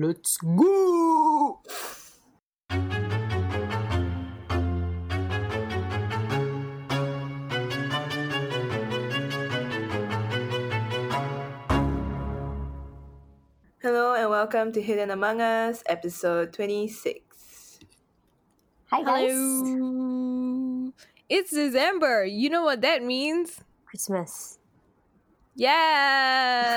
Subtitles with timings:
[0.00, 1.60] Let's go!
[13.82, 17.80] Hello and welcome to Hidden Among Us, episode 26.
[18.86, 19.32] Hi guys.
[19.32, 20.94] Hello.
[21.28, 22.24] It's December.
[22.24, 23.60] You know what that means?
[23.84, 24.58] Christmas.
[25.54, 26.70] Yes.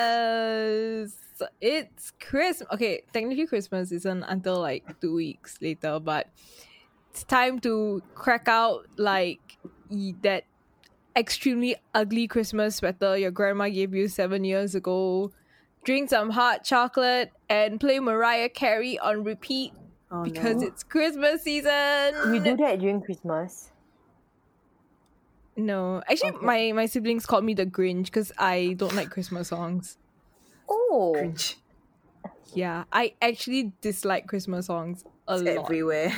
[1.62, 2.68] It's Christmas.
[2.74, 6.28] Okay, technically Christmas isn't until like two weeks later, but
[7.10, 9.58] it's time to crack out like
[10.22, 10.44] that
[11.16, 15.32] extremely ugly Christmas sweater your grandma gave you seven years ago.
[15.84, 19.74] Drink some hot chocolate and play Mariah Carey on repeat
[20.12, 20.68] Oh, because no.
[20.68, 22.32] it's Christmas season.
[22.32, 23.72] We do that during Christmas.
[25.56, 26.46] No, actually, Okay.
[26.46, 29.98] my my siblings called me the Grinch because I don't like Christmas songs.
[30.70, 31.14] Oh.
[31.16, 31.58] cringe.
[32.54, 35.66] Yeah, I actually dislike Christmas songs a It's lot.
[35.66, 36.14] everywhere.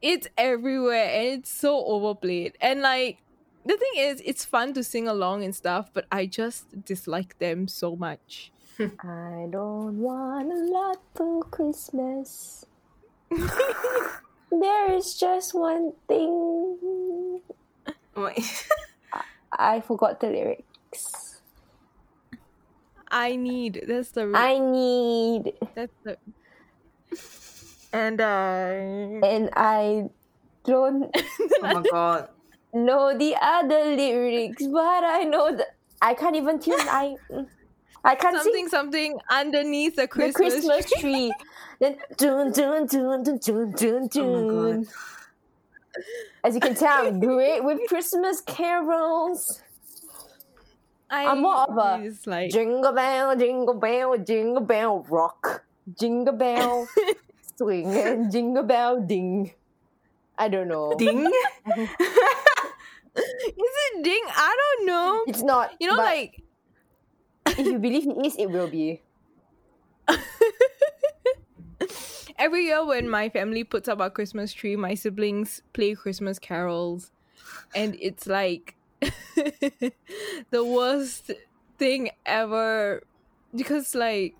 [0.00, 2.56] It's everywhere and it's so overplayed.
[2.60, 3.18] And like
[3.64, 7.68] the thing is, it's fun to sing along and stuff, but I just dislike them
[7.68, 8.52] so much.
[8.78, 12.66] I don't want a lot for Christmas.
[13.30, 16.78] there is just one thing.
[16.78, 17.42] Oh
[18.16, 18.36] my-
[19.52, 21.31] I forgot the lyrics.
[23.12, 26.18] I need that's the I need that's the
[27.92, 29.22] and I.
[29.22, 30.10] and I
[30.64, 31.14] don't
[31.62, 32.28] oh my god.
[32.74, 35.66] know the other lyrics, but I know the
[36.00, 37.46] I can't even tune I mm,
[38.04, 40.94] I can't something sing something underneath the the Christmas, Christmas tree.
[40.94, 41.36] tree.
[41.80, 44.44] then dun dun dun dun dun dun Oh my dun.
[44.44, 44.86] god.
[46.44, 49.62] As you can tell, I'm great with Christmas carols.
[51.12, 55.62] I I'm more of a dislike Jingle bell, jingle bell, jingle bell rock.
[55.98, 56.88] Jingle bell
[57.56, 59.52] swing and jingle bell ding.
[60.38, 60.94] I don't know.
[60.96, 61.26] Ding?
[61.76, 61.90] Is
[63.14, 64.24] it ding?
[64.26, 65.22] I don't know.
[65.26, 65.74] It's not.
[65.78, 66.42] You know, like
[67.46, 69.02] if you believe it is, it will be.
[72.38, 77.10] every year when my family puts up our Christmas tree, my siblings play Christmas carols,
[77.74, 78.76] and it's like
[80.50, 81.30] the worst
[81.78, 83.02] thing ever.
[83.54, 84.34] Because like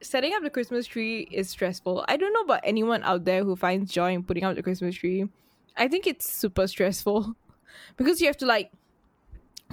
[0.00, 2.04] setting up the Christmas tree is stressful.
[2.08, 4.94] I don't know about anyone out there who finds joy in putting up the Christmas
[4.94, 5.28] tree.
[5.76, 7.34] I think it's super stressful.
[7.96, 8.72] Because you have to like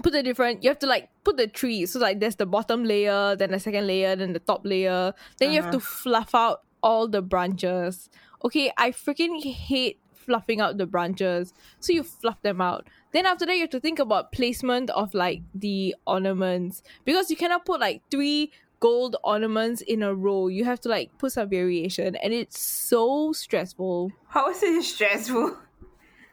[0.04, 1.86] put the different you have to like put the tree.
[1.86, 5.14] So like there's the bottom layer then the second layer then the top layer.
[5.40, 6.02] Then you have to uh-huh.
[6.04, 8.10] fluff out all the branches.
[8.44, 11.54] Okay i freaking hate fluffing out the branches.
[11.80, 15.14] So you fluff them out then after that you have to think about placement of
[15.14, 16.84] like the ornaments.
[17.04, 20.48] Because you cannot put like three gold ornaments in a row.
[20.48, 22.16] You have to like put some variation.
[22.16, 24.12] And it's so stressful.
[24.28, 25.58] How is it stressful?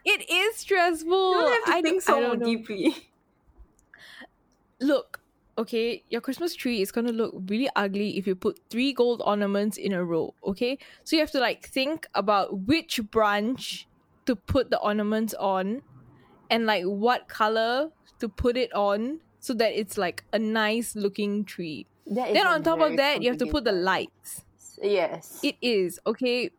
[0.05, 1.33] it is stressful.
[1.33, 2.97] You don't have to I think so deeply.
[4.81, 5.21] look,
[5.57, 9.77] okay, your Christmas tree is gonna look really ugly if you put three gold ornaments
[9.77, 10.79] in a row, okay?
[11.05, 13.87] So you have to like think about which branch
[14.27, 15.83] to put the ornaments on
[16.53, 17.91] and like what color
[18.21, 21.87] to put it on so that it's like a nice looking tree.
[22.07, 24.45] Then on top of that, you have to put the lights.
[24.81, 25.41] Yes.
[25.43, 26.51] It is, okay?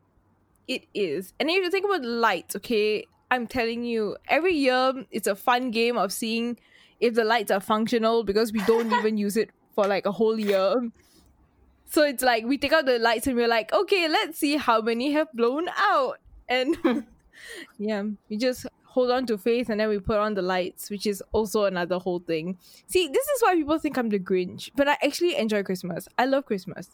[0.67, 1.33] It is.
[1.39, 3.05] And then you think about lights, okay?
[3.29, 6.57] I'm telling you, every year it's a fun game of seeing
[6.99, 10.39] if the lights are functional because we don't even use it for like a whole
[10.39, 10.89] year.
[11.85, 14.81] So it's like we take out the lights and we're like, okay, let's see how
[14.81, 16.19] many have blown out.
[16.49, 16.77] And
[17.77, 21.07] yeah, we just hold on to faith and then we put on the lights, which
[21.07, 22.57] is also another whole thing.
[22.87, 26.07] See, this is why people think I'm the Grinch, but I actually enjoy Christmas.
[26.17, 26.89] I love Christmas.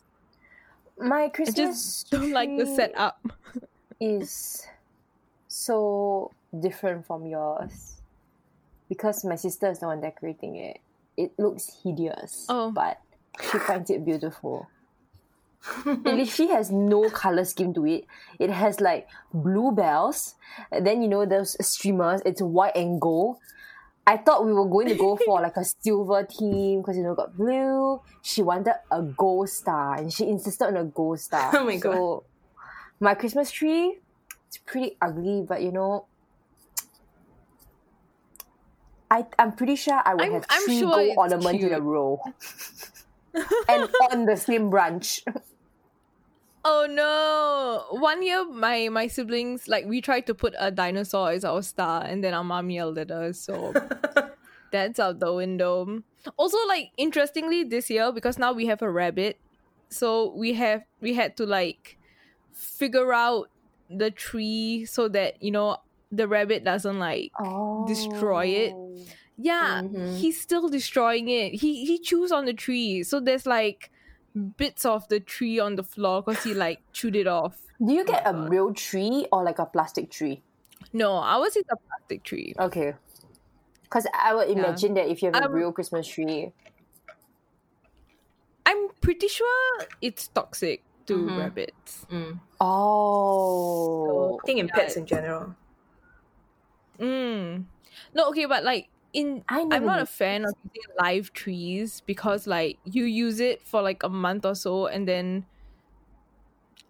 [0.97, 3.19] My Christmas I just don't like the setup.
[3.99, 4.65] is
[5.47, 8.01] so different from yours
[8.87, 10.79] because my sister is the one decorating it.
[11.17, 12.71] It looks hideous, Oh.
[12.71, 13.01] but
[13.51, 14.67] she finds it beautiful.
[15.85, 18.05] It literally has no color scheme to it.
[18.39, 20.35] It has like blue bells,
[20.71, 22.21] and then you know those streamers.
[22.25, 23.37] It's white and gold.
[24.07, 27.13] I thought we were going to go for like a silver team because you know
[27.13, 28.01] got blue.
[28.23, 31.51] She wanted a gold star, and she insisted on a gold star.
[31.55, 31.93] Oh my God.
[31.93, 32.23] So
[32.99, 33.99] my Christmas tree,
[34.47, 36.05] it's pretty ugly, but you know.
[39.11, 41.75] I, I'm pretty sure I would I'm- have I'm three sure gold ornaments in a
[41.75, 41.81] cute.
[41.83, 42.21] row.
[43.67, 45.23] and on the same branch.
[46.65, 47.97] Oh no!
[47.99, 52.03] One year, my my siblings like we tried to put a dinosaur as our star,
[52.03, 53.39] and then our mom yelled at us.
[53.39, 53.73] So
[54.71, 56.03] that's out the window.
[56.35, 59.39] Also, like interestingly, this year because now we have a rabbit,
[59.87, 61.97] so we have we had to like
[62.51, 63.49] figure out
[63.89, 65.77] the tree so that you know
[66.11, 67.87] the rabbit doesn't like Oh.
[67.87, 68.73] destroy it.
[68.75, 68.99] Oh.
[69.41, 70.17] Yeah Mhm.
[70.19, 73.89] he's still destroying it he he chews on the tree so there's like
[74.57, 78.03] bits of the tree on the floor because he like chewed it off Do you
[78.03, 80.43] get a real tree or like a plastic tree?
[80.91, 82.93] no ours is a plastic tree Okay.
[83.83, 86.51] Because I would imagine that if you have a Um, real Christmas tree,
[88.65, 91.37] i'm pretty sure it's toxic to Mhm.
[91.39, 92.39] rabbits Mm.
[92.61, 94.75] oh, I think in Yeah.
[94.75, 95.55] pets in general.
[96.99, 97.65] mm.
[98.13, 102.47] no okay but like in I i'm not a fan of using live trees because
[102.47, 105.47] like you use it for like a month or so and then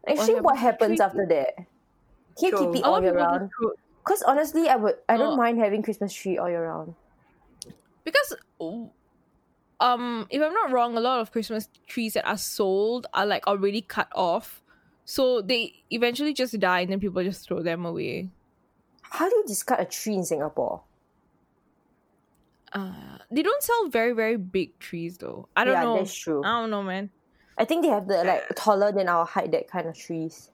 [0.08, 1.56] actually, happens what happens after that?
[2.40, 3.52] Can you keep it all year round?
[4.06, 4.96] Because honestly, I would.
[5.08, 5.38] I don't Oh.
[5.38, 6.96] mind having Christmas tree all year round.
[8.04, 8.36] because
[9.80, 13.46] um if i'm not wrong a lot of christmas trees that are sold are like
[13.48, 14.62] already cut off
[15.06, 18.30] so they eventually just die and then people just throw them away
[19.12, 20.84] How do you discard a tree in Singapore?
[22.74, 26.44] Uh they don't sell very very big trees though i don't yeah, know that's true.
[26.44, 27.10] i don't know man
[27.58, 30.50] I think they have the like taller than our height that kind of trees.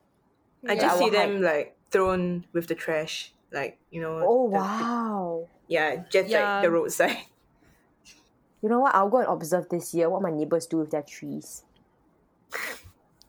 [0.67, 1.41] I Yeah, just see them height.
[1.53, 4.21] like thrown with the trash, like you know.
[4.25, 5.47] Oh the- the- wow!
[5.67, 6.55] yeah, just Yeah.
[6.55, 7.17] like the roadside.
[8.63, 8.95] You know what?
[8.95, 11.61] I'll go and observe this year what my neighbors do with their trees.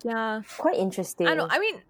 [0.02, 1.26] yeah Quite interesting.
[1.26, 1.82] i know i mean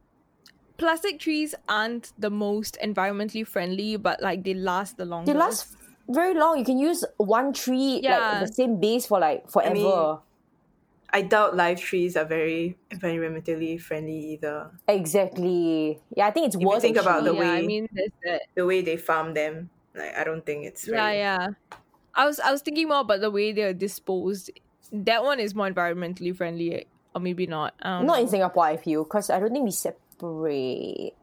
[0.79, 5.76] plastic trees aren't the most environmentally friendly but like they last the longest they last
[6.09, 6.59] very long.
[6.59, 8.19] You can use one tree Yeah.
[8.41, 9.75] like the same base for like forever.
[9.75, 10.19] mean,
[11.11, 14.71] I doubt live trees are very environmentally friendly either.
[14.89, 16.01] exactly.
[16.15, 17.89] Yeah, I think it's If you think about the yeah i way- mean
[18.55, 21.49] The way they farm them, like I don't think it's yeah very, yeah
[22.15, 24.51] i was i was thinking more about the way they're disposed
[24.93, 28.23] that one is more environmentally friendly or maybe not don't not know.
[28.23, 28.65] in Singapore.
[28.65, 31.15] I feel because I don't think we separate.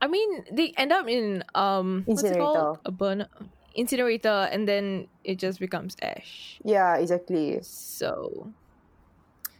[0.00, 2.78] I mean they end up in um what's it called?
[2.84, 3.28] A burner
[3.74, 7.58] incinerator and then it just becomes ash Yeah, exactly.
[7.62, 8.52] so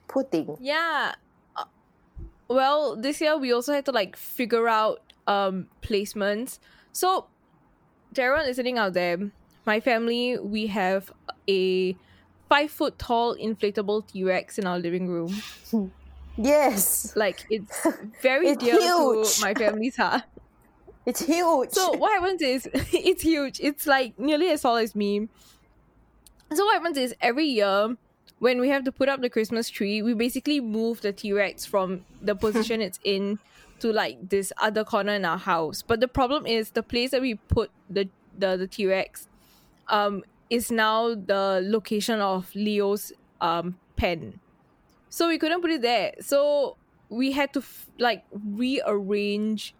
[0.09, 0.57] Poor thing.
[0.61, 1.15] yeah
[1.57, 1.65] Uh,
[2.49, 6.59] well this year we also had to like figure out um placements
[6.93, 7.29] so
[8.15, 9.19] to everyone listening out there
[9.67, 11.13] my family we have
[11.49, 11.97] a
[12.49, 15.43] five foot tall inflatable t-rex in our living room
[16.37, 17.87] Yes, like it's
[18.23, 19.37] very It's dear huge.
[19.37, 20.23] to my family's heart.
[21.06, 21.71] It's huge.
[21.71, 23.61] so what happens is it's huge.
[23.61, 25.29] It's like nearly as tall as me.
[26.53, 27.97] So what happens is every year
[28.38, 32.05] when we have to put up the christmas tree we basically move the t-rex from
[32.21, 33.39] the position it's in
[33.81, 35.82] to like this other corner in our house.
[35.82, 38.09] But the problem is the place that we put the
[38.39, 39.29] the, the t-rex
[39.89, 44.39] um is now the location of leo's um pen
[45.17, 46.77] so we couldn't put it there so
[47.09, 49.75] we had to f- like rearrange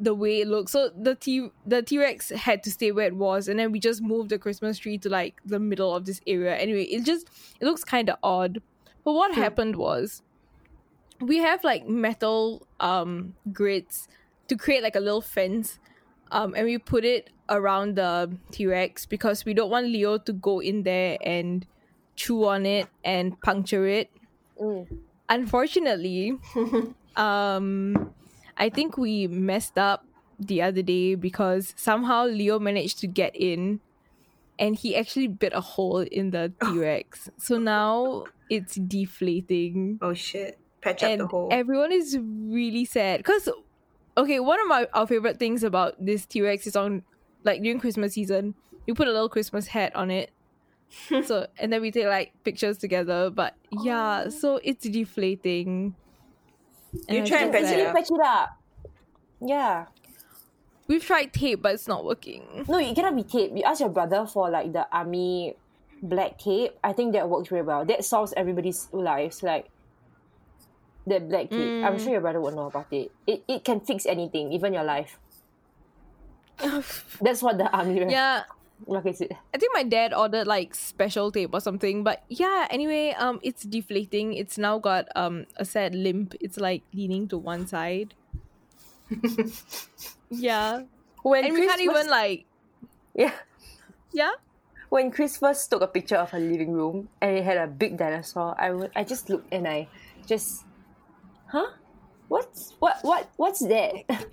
[0.00, 0.72] the way it looks.
[0.72, 3.80] So the T the T Rex had to stay where it was, and then we
[3.80, 6.56] just moved the Christmas tree to like the middle of this area.
[6.56, 7.28] Anyway, it just
[7.60, 8.62] it looks kind of odd.
[9.04, 10.22] But what happened was,
[11.20, 14.08] we have like metal um grids
[14.48, 15.78] to create like a little fence,
[16.30, 20.32] um, and we put it around the T Rex because we don't want Leo to
[20.32, 21.66] go in there and
[22.14, 24.10] chew on it and puncture it.
[24.60, 24.86] Mm.
[25.28, 26.38] Unfortunately,
[27.16, 28.14] um
[28.56, 30.04] I think we messed up
[30.38, 33.80] the other day because somehow Leo managed to get in
[34.58, 37.30] and he actually bit a hole in the T-Rex.
[37.38, 40.58] so now it's deflating Oh shit!
[40.80, 41.48] Patch up the hole.
[41.52, 43.48] everyone is really sad cuz
[44.16, 47.02] okay, one of my our favorite things about this T-Rex is on
[47.44, 48.54] like during Christmas season,
[48.86, 50.30] you put a little Christmas hat on it.
[51.24, 55.94] So and then we take like pictures together, but yeah, so it's deflating.
[57.08, 57.94] You I try and feel patch it up.
[57.94, 58.48] patch it up.
[59.40, 59.86] Yeah.
[60.88, 62.64] We've tried tape, but it's not working.
[62.66, 63.52] No, it cannot be tape.
[63.54, 65.54] You ask your brother for like the army
[66.02, 66.78] black tape.
[66.82, 67.84] I think that works very well.
[67.84, 69.42] That solves everybody's lives.
[69.42, 69.66] Like
[71.06, 71.84] that black tape.
[71.84, 72.00] I'm Mm.
[72.02, 73.12] sure your brother would know about it.
[73.26, 75.18] It it can fix anything, even your life.
[77.20, 78.42] That's what the army yeah,
[78.86, 79.36] like I said.
[79.54, 82.04] I think my dad ordered like special tape or something.
[82.04, 84.34] But yeah, anyway, um, it's deflating.
[84.34, 86.34] It's now got um a sad limp.
[86.40, 88.14] It's like leaning to one side.
[90.30, 90.82] yeah,
[91.22, 92.44] When and we Chris can't even like
[93.14, 93.32] yeah.
[94.12, 94.32] yeah.
[94.88, 97.98] When Chris first took a picture of her living room and it had a big
[97.98, 99.88] dinosaur, I would I just looked and I
[100.26, 100.64] just
[101.48, 101.66] Huh?
[102.28, 104.04] What's what what what's that?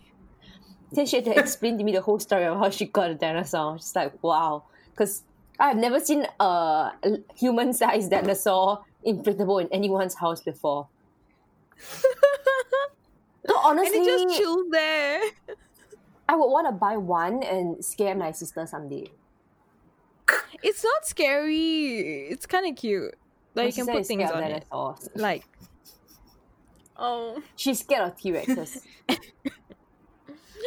[0.91, 3.15] then she had to explain to me the whole story of how she got a
[3.15, 3.77] dinosaur.
[3.77, 4.63] Just like wow.
[4.91, 5.23] Because
[5.59, 6.91] I've never seen a
[7.35, 10.87] human sized dinosaur inflatable in anyone's house before.
[13.47, 15.21] no, And honestly, it just chills there.
[16.27, 19.11] I would want to buy one and scare my sister someday.
[20.63, 22.27] It's not scary.
[22.29, 23.13] It's kind of cute.
[23.53, 24.65] Like My you can put things on it.
[25.15, 25.43] Like,
[26.97, 28.81] oh, She's scared of T Rexes.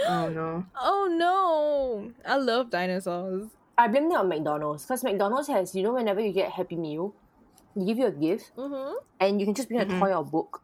[0.07, 0.65] Oh no.
[0.81, 2.13] oh no!
[2.25, 3.49] I love dinosaurs.
[3.77, 6.77] I blame it on McDonald's because McDonald's has, you know, whenever you get a Happy
[6.77, 7.15] Meal,
[7.77, 8.95] they give you a gift Mm-hmm.
[9.21, 9.97] and you can just bring Mhm.
[9.97, 10.63] a toy or book.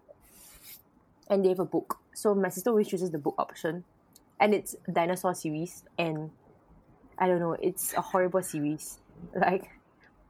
[1.31, 1.99] And they have a book.
[2.15, 3.85] So my sister always chooses the book option.
[4.41, 6.31] And it's a dinosaur series and
[7.19, 8.99] I don't know, it's a horrible series.
[9.35, 9.71] Like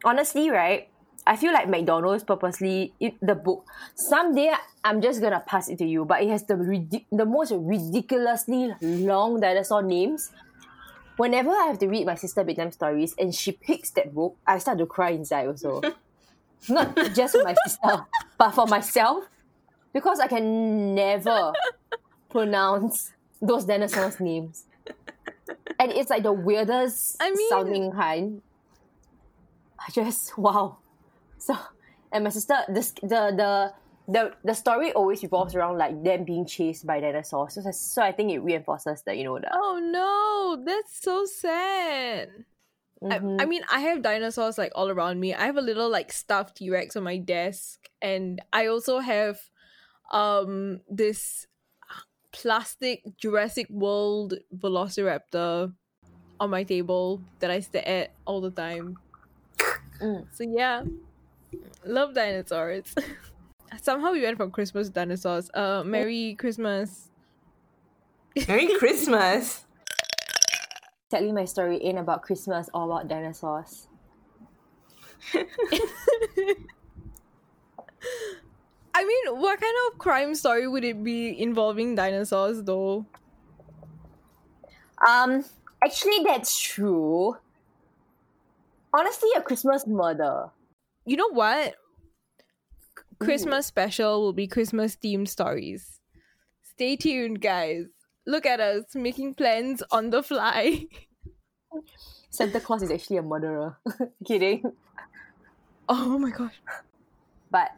[0.04, 0.88] honestly, right?
[1.26, 3.66] I feel like McDonald's purposely it, the book.
[3.94, 4.52] Someday
[4.84, 8.74] I'm just gonna pass it to you, but it has the ridic- the most ridiculously
[8.82, 10.30] long dinosaur names.
[11.16, 14.58] Whenever I have to read my sister bedtime stories and she picks that book, I
[14.58, 15.80] start to cry inside also.
[16.68, 18.04] Not just for my sister,
[18.36, 19.24] but for myself.
[19.92, 21.52] Because I can never
[22.30, 24.64] pronounce those dinosaurs' names.
[25.78, 28.42] And it's like the weirdest I mean- sounding kind.
[29.78, 30.78] I just wow.
[31.44, 31.56] So
[32.12, 33.72] and my sister this the the
[34.08, 37.54] the the story always revolves around like them being chased by dinosaurs.
[37.54, 39.52] So, so I think it reinforces that, you know, that.
[39.52, 42.28] Oh no, that's so sad.
[43.02, 43.40] Mhm.
[43.40, 45.34] I, I mean, I have dinosaurs like all around me.
[45.34, 49.40] I have a little like stuffed T Rex on my desk, and I also have
[50.12, 51.46] um this
[52.32, 55.72] plastic Jurassic World Velociraptor
[56.40, 58.96] on my table that I stare at all the time.
[60.00, 60.26] Mm.
[60.32, 60.82] So yeah,
[61.84, 62.94] love dinosaurs.
[63.82, 65.50] Somehow we went from Christmas to dinosaurs.
[65.52, 67.10] Uh, Merry Christmas.
[68.48, 69.64] Merry Christmas.
[71.10, 73.88] Sadly, my story ain't about Christmas or about dinosaurs.
[78.96, 83.06] I mean, what kind of crime story would it be involving dinosaurs though?
[85.06, 85.44] Um,
[85.82, 87.36] actually, that's true.
[88.92, 90.50] Honestly, a Christmas murder.
[91.06, 91.74] You know what?
[93.18, 96.00] Christmas special will be Christmas themed stories.
[96.62, 97.86] Stay tuned, guys.
[98.26, 100.86] Look at us making plans on the fly.
[102.30, 103.78] Santa Claus is actually a murderer.
[104.26, 104.64] Kidding.
[105.88, 106.54] Oh my gosh.
[107.50, 107.70] But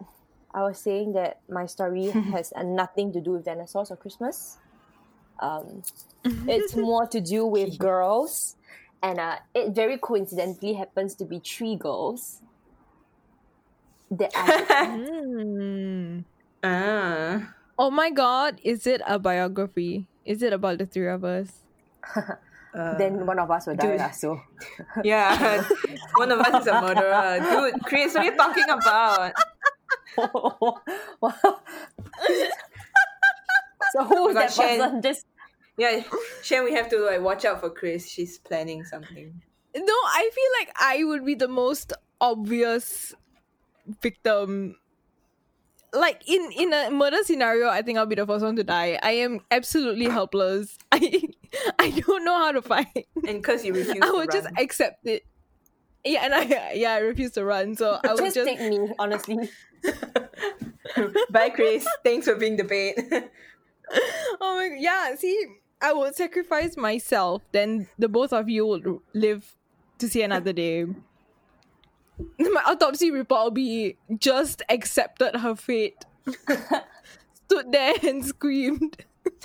[0.55, 4.59] I was saying that my story has nothing to do with dinosaurs or Christmas.
[5.41, 5.83] Um,
[6.25, 8.57] it's more to do with girls,
[9.03, 12.41] and uh, it very coincidentally happens to be three girls.
[14.11, 16.21] That I, Hmm.
[16.63, 17.55] ah.
[17.79, 20.07] Oh my god, is it a biography?
[20.25, 21.63] Is it about the three of us?
[22.77, 23.97] Uh, then one of us will die.
[23.97, 23.97] dude.
[23.97, 24.37] lah, so
[25.03, 25.33] yeah,
[26.21, 27.41] one of us is a murderer.
[27.41, 29.33] Dude, Chris, what are you talking about?
[33.93, 34.79] so who is that Shen.
[34.81, 35.01] person?
[35.01, 35.25] Just
[35.81, 36.03] Yeah,
[36.43, 38.09] Shen, we have to like watch out for Chris.
[38.09, 39.41] She's planning something.
[39.77, 43.15] No, I feel like I would be the most obvious
[44.03, 44.77] victim.
[45.93, 48.99] Like in in a murder scenario, I think I'll be the first one to die.
[49.03, 50.79] I am absolutely helpless.
[50.93, 51.23] I
[51.79, 53.07] I don't know how to fight.
[53.27, 55.25] And because you refuse I would just accept it.
[56.05, 57.77] Yeah, and I yeah I refuse to run.
[57.77, 59.49] So I would just, just take me, honestly.
[61.31, 61.87] Bye, Chris.
[62.05, 62.99] Thanks for being the bait.
[64.41, 65.15] oh my god yeah.
[65.17, 65.47] See,
[65.81, 67.43] I would sacrifice myself.
[67.53, 69.55] Then the both of you would live
[69.99, 70.87] to see another day.
[72.39, 76.05] My autopsy report will be just accepted her fate.
[77.47, 79.05] Stood there and screamed.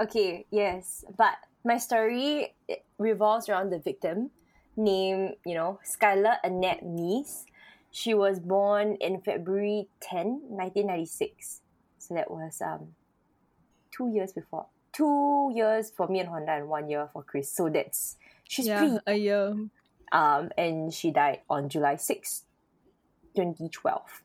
[0.00, 4.30] Okay, yes, but my story it revolves around the victim
[4.76, 7.44] named, you know, Skylar Annette Neese.
[7.90, 11.60] She was born in February 10, 1996.
[11.98, 12.96] So that was um
[13.94, 14.66] two years before.
[14.92, 17.52] Two years for me and Honda and one year for Chris.
[17.52, 18.16] So that's
[18.48, 19.54] she's yeah, pretty a year.
[20.12, 22.44] Um, and she died on July 6,
[23.34, 24.22] 2012.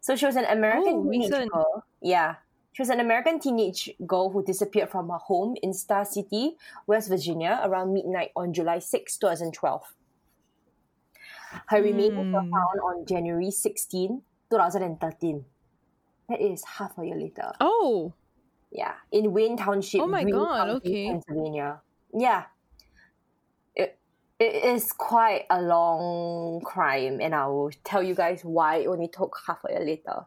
[0.00, 1.52] So she was an American Oh, teenage recent.
[1.52, 1.84] girl.
[2.02, 2.36] Yeah.
[2.72, 7.08] She was an American teenage girl who disappeared from her home in Star City, West
[7.08, 9.82] Virginia, around midnight on July 6, 2012.
[11.68, 12.50] Her remains were Hmm.
[12.50, 15.44] found on January 16, 2013.
[16.28, 17.52] That is half a year later.
[17.60, 18.12] Oh,
[18.70, 21.08] Yeah, in Wayne Township, Oh my Greene God, County, okay.
[21.08, 21.80] Pennsylvania.
[22.12, 22.44] Yeah,
[24.38, 29.08] it is quite a long crime, and I will tell you guys why it only
[29.08, 30.26] took half a year later.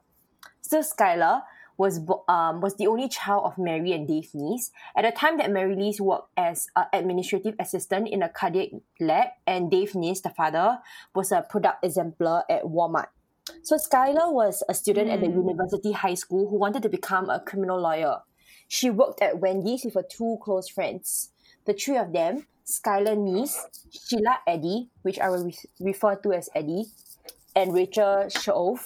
[0.61, 1.43] So Skylar
[1.77, 4.71] was um, was the only child of Mary and Dave Neese.
[4.95, 9.29] At the time that Mary Neese worked as an administrative assistant in a cardiac lab,
[9.47, 10.79] and Dave Neese, the father,
[11.15, 13.07] was a product exemplar at Walmart.
[13.63, 17.39] So Skylar was a student at the University High School who wanted to become a
[17.39, 18.19] criminal lawyer.
[18.67, 21.31] She worked at Wendy's with her two close friends.
[21.65, 23.57] The three of them, Skylar Neese,
[23.91, 26.85] Sheila Eddy, which I will re- refer to as Eddy,
[27.55, 28.85] and Rachel Shoaf,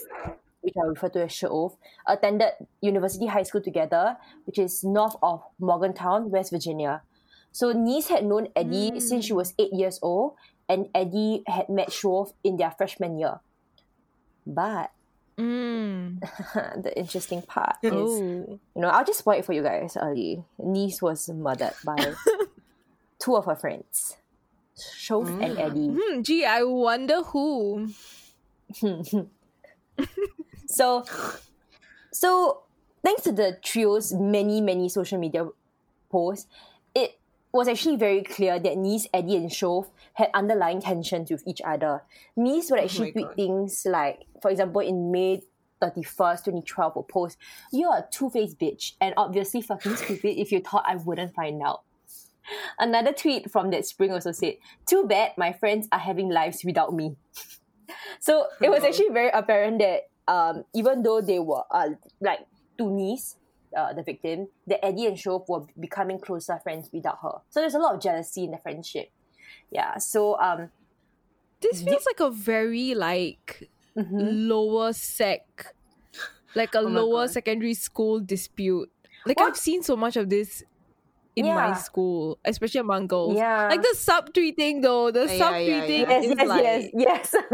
[0.62, 1.78] which I will refer to as Shoaf,
[2.08, 2.52] attended
[2.82, 7.02] University High School together, which is north of Morgantown, West Virginia.
[7.52, 10.34] So Neese had known Eddy since she was eight years old,
[10.68, 13.40] and Eddy had met Shoaf in their freshman year.
[14.46, 14.92] But
[15.38, 16.22] Mm.
[16.84, 18.60] the interesting part is, Oh.
[18.74, 20.42] you know, I'll just spoil it for you guys early.
[20.58, 21.98] Neese was murdered by
[23.20, 24.18] two of her friends,
[24.78, 25.90] Shoaf and Eddy.
[25.90, 27.90] Hmm, gee, I wonder who.
[30.68, 31.06] So,
[32.12, 32.64] so
[33.04, 35.48] thanks to the trio's many many social media
[36.10, 36.48] posts,
[36.94, 37.18] it
[37.54, 42.04] was actually very clear that Neese, Eddy, and Shoaf had underlying tensions with each other.
[42.38, 43.36] Neese would actually tweet God.
[43.36, 45.44] things like, for example, in May
[45.82, 47.38] 31st, 2012, would post,
[47.72, 51.62] You're a two faced bitch, and obviously fucking stupid if you thought I wouldn't find
[51.62, 51.84] out.
[52.80, 56.94] Another tweet from that spring also said, Too bad my friends are having lives without
[56.94, 57.16] me.
[58.20, 62.40] So it was actually very apparent that um, even though they were uh, like
[62.78, 63.36] two Neese,
[63.78, 67.42] uh, the victim, that Eddy and Shoaf were becoming closer friends without her.
[67.50, 69.12] So there's a lot of jealousy in the friendship.
[69.70, 69.98] Yeah.
[69.98, 70.70] So um,
[71.62, 74.48] This feels like a very like mhm.
[74.50, 75.74] lower sec,
[76.56, 77.32] like a Oh lower God.
[77.32, 78.90] secondary school dispute.
[79.26, 79.50] Like What?
[79.50, 80.64] I've seen so much of this
[81.36, 83.36] in my school, especially among girls.
[83.36, 83.68] Yeah.
[83.70, 86.10] Like the subtweeting though, the Yeah, yeah, subtweeting yeah.
[86.10, 87.36] yes, is yes, like yes, yes.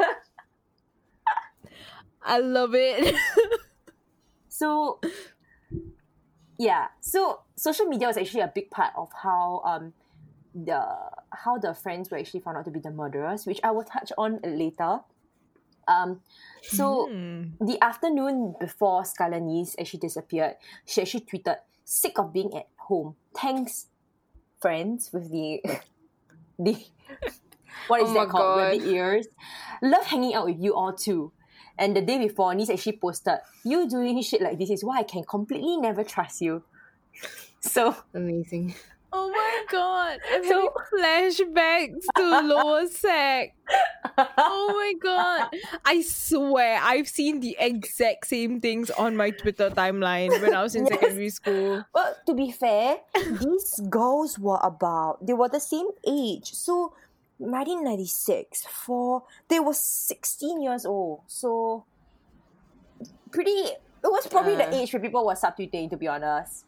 [2.24, 3.16] I love it.
[4.48, 5.00] so
[6.60, 9.92] yeah so social media was actually a big part of how um
[10.54, 10.80] the
[11.32, 14.12] how the friends were actually found out to be the murderers which i will touch
[14.20, 15.00] on later
[15.88, 16.20] um
[16.62, 17.44] so Hmm.
[17.60, 23.16] the afternoon before Skylar Neese actually disappeared, she actually tweeted, sick of being at home.
[23.36, 23.88] Thanks,
[24.60, 25.62] friends, with the
[26.60, 26.78] the
[27.88, 28.58] what is Oh that called?
[28.58, 28.58] God.
[28.58, 29.28] Rabbit ears.
[29.82, 31.32] Love hanging out with you all too.
[31.78, 35.04] And the day before, Neese actually posted, You doing shit like this is why I
[35.04, 36.64] can completely never trust you.
[37.62, 38.74] So Amazing.
[39.14, 40.20] Oh my god.
[40.32, 43.56] I'm So- flashbacks to lower sec.
[44.18, 45.50] Oh my god.
[45.86, 50.76] I swear I've seen the exact same things on my Twitter timeline when I was
[50.76, 51.00] in Yes.
[51.00, 51.84] secondary school.
[51.94, 52.98] Well, to be fair,
[53.40, 56.52] these girls were about they were the same age.
[56.54, 56.94] So
[57.38, 61.22] 1996 for they were 16 years old.
[61.28, 61.84] So
[63.32, 63.52] pretty
[64.04, 64.76] it was probably the Uh.
[64.76, 66.66] age where people were subtweeting to be honest.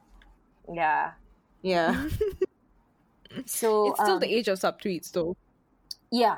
[0.71, 1.11] Yeah.
[1.63, 2.07] Yeah.
[3.45, 5.35] So It's still um, the age of subtweets though.
[6.11, 6.37] yeah.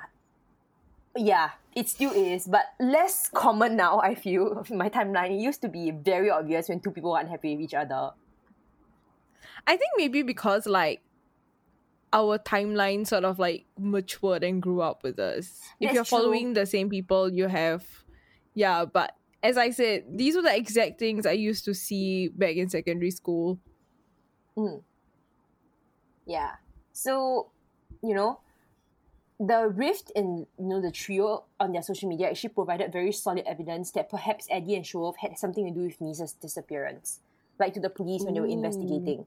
[1.18, 4.66] Yeah, it still is, but less common now, I feel.
[4.70, 5.32] My timeline.
[5.32, 8.12] It used to be very obvious when two people were unhappy with each other.
[9.66, 11.02] I think maybe because like
[12.12, 15.62] our timeline sort of like matured and grew up with us.
[15.80, 16.18] If you're true.
[16.18, 17.86] following the same people, you have,
[18.54, 18.84] yeah.
[18.84, 22.70] But as I said, these were the exact things I used to see back in
[22.70, 23.60] secondary school.
[26.26, 26.52] Yeah.
[26.94, 27.52] So,
[28.02, 28.40] you know,
[29.40, 33.44] the rift in you know the trio on their social media actually provided very solid
[33.46, 37.20] evidence that perhaps Eddy and Shoaf had something to do with Neese's disappearance,
[37.60, 39.26] like to the police when they were investigating.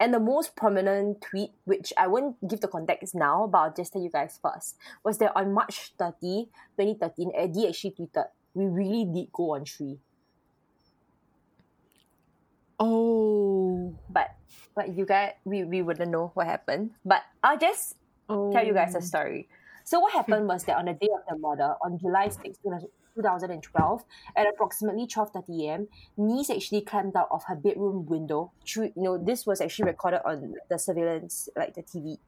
[0.00, 3.92] And the most prominent tweet, which I won't give the context now, but I'll just
[3.92, 6.46] tell you guys first, was that on March 30,
[6.78, 9.98] 2013, Eddy actually tweeted, We really did go on tree.
[12.78, 13.92] Oh.
[14.08, 14.37] But
[14.74, 16.90] but you guys we, we wouldn't know what happened.
[17.04, 17.96] But I'll just
[18.28, 18.52] oh.
[18.52, 19.00] tell you guys a oh.
[19.00, 19.48] story.
[19.84, 22.58] So what happened was that on the day of the murder, on July 6,
[23.18, 24.04] 2012,
[24.36, 28.52] at approximately 12.30 a.m., Neese actually climbed out of her bedroom window.
[28.66, 32.18] Through, you know, this was actually recorded on the surveillance, like the TV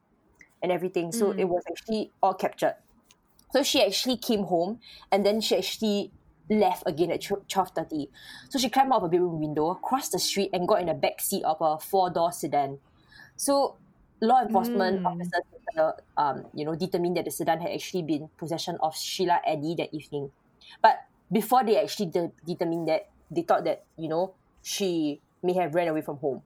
[0.61, 1.11] and everything.
[1.11, 1.39] So mm.
[1.39, 2.75] it was actually all captured.
[3.53, 4.79] So she actually came home
[5.11, 6.11] and then she actually
[6.51, 8.09] left again at 12.30.
[8.49, 10.93] So she climbed out of her bedroom window, crossed the street and got in the
[10.93, 12.79] back seat of a four-door sedan.
[13.37, 13.77] So
[14.21, 15.41] law enforcement officers
[15.75, 19.75] later, um, you know, determined that the sedan had actually been possession of Sheila Eddy
[19.77, 20.31] that evening.
[20.81, 20.97] But
[21.31, 25.87] before they actually de- determined that, they thought that, you know, she may have ran
[25.87, 26.43] away from home.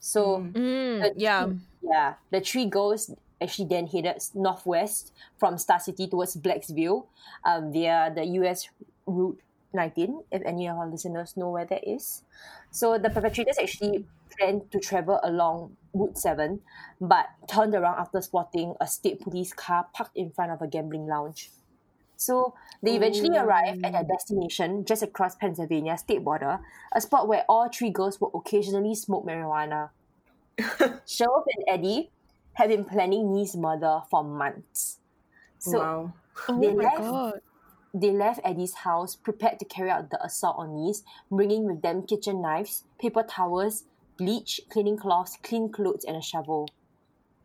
[0.00, 1.46] So, Mm, Uh, yeah.
[1.82, 3.10] yeah, the three girls
[3.40, 7.06] actually then headed northwest from Star City towards Blacksville
[7.44, 8.68] um, via the US
[9.08, 9.40] route
[9.72, 12.22] 19, if any of our listeners know where that is.
[12.70, 16.60] So the perpetrators actually planned to travel along Route 7,
[17.00, 21.06] but turned around after spotting a state police car parked in front of a gambling
[21.06, 21.50] lounge.
[22.16, 23.44] So they eventually oh.
[23.44, 26.58] arrived at their destination just across Pennsylvania state border,
[26.92, 29.90] a spot where all three girls would occasionally smoke marijuana.
[31.06, 32.10] Sheriff and Eddy
[32.54, 34.98] had been planning Nee's murder for months.
[35.58, 36.12] So wow.
[36.48, 37.40] Oh They my left- god.
[37.94, 42.02] They left Eddy's house prepared to carry out the assault on Neese, bringing with them
[42.02, 43.84] kitchen knives, paper towels,
[44.16, 46.68] bleach, cleaning cloths, clean clothes, and a shovel.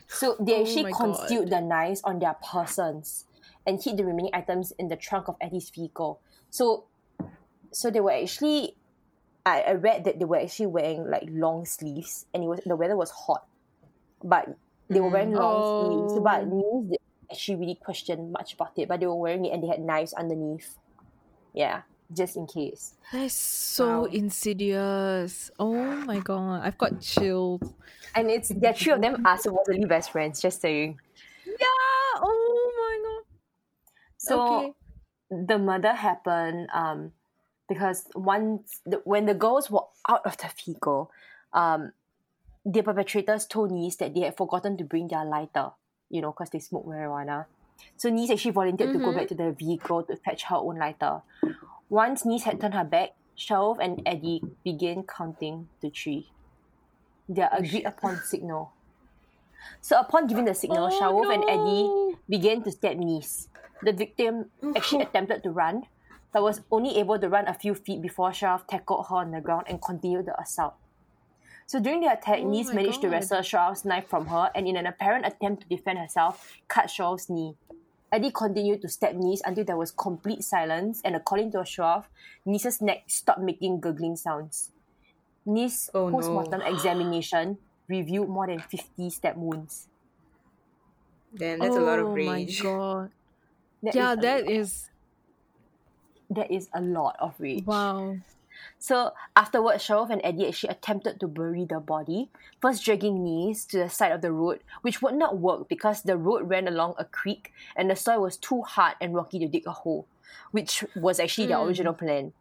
[0.07, 3.25] So they Oh actually my concealed the knives on their persons
[3.65, 6.19] and hid the remaining items in the trunk of Eddy's vehicle.
[6.49, 6.85] So,
[7.71, 8.75] so they were actually,
[9.45, 12.75] I, I read that they were actually wearing like long sleeves, and it was the
[12.75, 13.45] weather was hot,
[14.23, 14.55] but
[14.89, 15.39] they were wearing mm.
[15.39, 16.21] long sleeves.
[16.21, 16.89] But Oh.
[17.31, 20.13] Actually really question much about it, but they were wearing it and they had knives
[20.13, 20.77] underneath.
[21.53, 21.83] Yeah,
[22.13, 22.93] just in case.
[23.11, 24.05] That's so Wow.
[24.05, 25.51] insidious.
[25.59, 26.61] Oh my god.
[26.63, 27.61] I've got chills.
[28.15, 30.99] And it's the three of them are supposedly best friends, just saying.
[31.45, 32.13] Yeah.
[32.17, 33.23] Oh my god.
[34.17, 34.73] So Okay.
[35.29, 37.13] the murder happened um
[37.69, 41.11] because once the, when the girls were out of the vehicle,
[41.53, 41.93] um
[42.65, 45.71] the perpetrators told Neese that they had forgotten to bring their lighter,
[46.13, 47.45] you know, because they smoke marijuana.
[47.97, 49.15] So Neese actually volunteered to go Mhm.
[49.17, 51.23] back to the vehicle to fetch her own lighter.
[51.89, 56.29] Once Neese had turned her back, Shelf and Eddy began counting to three.
[57.27, 58.73] Their agreed upon signal.
[59.81, 63.47] So upon giving the signal, Oh, Shoaf and Eddy began to stab Neese.
[63.81, 65.87] The victim actually attempted to run,
[66.31, 69.41] but was only able to run a few feet before Sharaf tackled her on the
[69.41, 70.75] ground and continued the assault.
[71.65, 74.67] So during the attack, Oh Neese my managed to wrestle Sharaf's knife from her and
[74.67, 77.55] in an apparent attempt to defend herself, cut Sharaf's knee.
[78.11, 82.05] Eddy continued to stab Neese until there was complete silence and according to Sharaf,
[82.45, 84.71] Neese's neck stopped making gurgling sounds.
[85.47, 89.87] Neese's Oh, post-mortem examination revealed more than 50 stab wounds.
[91.35, 92.61] Damn, that's a lot of Oh rage.
[92.61, 93.11] my god.
[93.81, 94.51] That yeah, is a that lot.
[94.51, 94.89] is
[96.29, 97.65] that is a lot of rage.
[97.65, 98.15] wow.
[98.79, 102.29] So afterwards, Sharif and Eddy actually attempted to bury the body,
[102.61, 106.17] first dragging Neese to the side of the road, which would not work because the
[106.17, 109.65] road ran along a creek and the soil was too hard and rocky to dig
[109.67, 110.05] a hole,
[110.51, 111.67] which was actually their Mm.
[111.67, 112.33] original plan.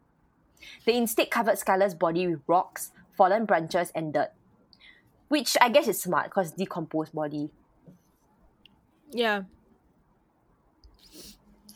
[0.85, 4.31] They instead covered Skylar's body with rocks, fallen branches, and dirt.
[5.27, 7.49] Which I guess is smart because decomposed body.
[9.11, 9.43] Yeah.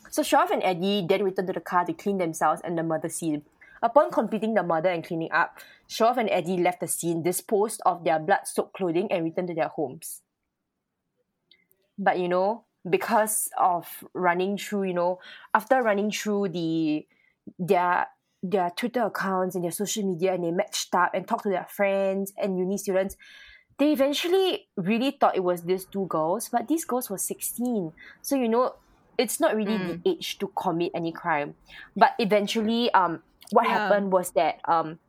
[0.09, 3.09] So Sharif and Eddy then returned to the car to clean themselves and the murder
[3.09, 3.43] scene.
[3.81, 8.03] Upon completing the murder and cleaning up, Sharif and Eddy left the scene, disposed of
[8.03, 10.21] their blood-soaked clothing, and returned to their homes.
[11.97, 15.19] But you know, because of running through, you know,
[15.53, 17.05] after running through the
[17.57, 18.07] their
[18.43, 21.67] their Twitter accounts and their social media, and they matched up and talked to their
[21.69, 23.17] friends and uni students,
[23.77, 27.93] they eventually really thought it was these two girls, but these girls were sixteen.
[28.21, 28.75] So you know,
[29.17, 31.55] it's not really the age to commit any crime.
[31.95, 33.67] But eventually, um, what Yeah.
[33.67, 34.99] happened was that um,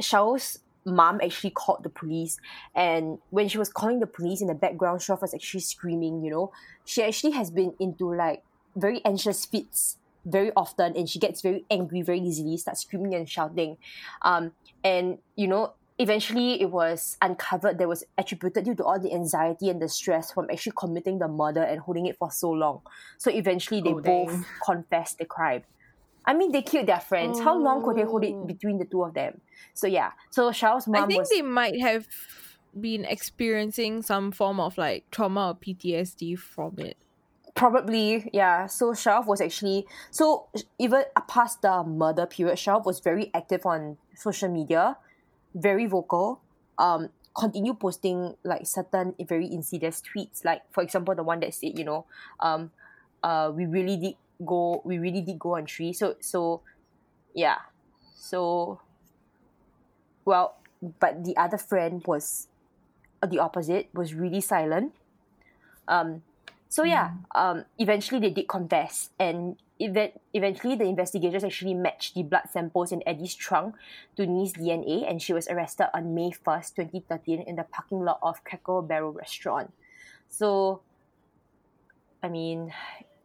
[0.00, 2.36] Shao's mom actually called the police,
[2.74, 6.22] and when she was calling the police in the background, Shao was actually screaming.
[6.22, 6.50] You know,
[6.84, 8.42] she actually has been into like
[8.76, 13.28] very anxious fits very often, and she gets very angry very easily, starts screaming and
[13.28, 13.76] shouting,
[14.22, 14.52] um,
[14.84, 15.74] and you know.
[15.98, 20.30] Eventually, it was uncovered that was attributed due to all the anxiety and the stress
[20.30, 22.82] from actually committing the murder and holding it for so long.
[23.18, 25.62] So eventually, they Oh, both confessed the crime.
[26.26, 27.38] I mean, they killed their friends.
[27.40, 28.28] How long could they hold Oh.
[28.28, 29.40] it between the two of them?
[29.74, 30.12] So yeah.
[30.30, 32.06] So Shao's mom I think was they might have
[32.78, 36.96] been experiencing some form of like trauma or PTSD from it.
[37.54, 38.66] probably yeah.
[38.66, 43.96] So Shao was actually so even past the murder period, Shao was very active on
[44.14, 44.96] social media,
[45.54, 46.40] very vocal.
[46.78, 50.44] Um, continue posting like certain very insidious tweets.
[50.44, 52.04] Like for example, the one that said, you know,
[52.40, 52.70] um,
[53.22, 55.92] uh, we really did go, we really did go on tree.
[55.92, 56.62] So so,
[57.34, 57.58] yeah.
[58.14, 58.80] So,
[60.24, 60.56] well,
[61.00, 62.48] but the other friend was
[63.22, 63.88] uh, the opposite.
[63.94, 64.92] Was really silent.
[65.88, 66.22] Um,
[66.68, 72.24] so yeah, um, eventually they did confess, and even eventually the investigators actually matched the
[72.24, 73.76] blood samples in Eddy's trunk
[74.16, 78.00] to Nee's DNA, and she was arrested on May first, twenty thirteen, in the parking
[78.00, 79.72] lot of Cracker Barrel restaurant.
[80.28, 80.80] So,
[82.22, 82.74] I mean,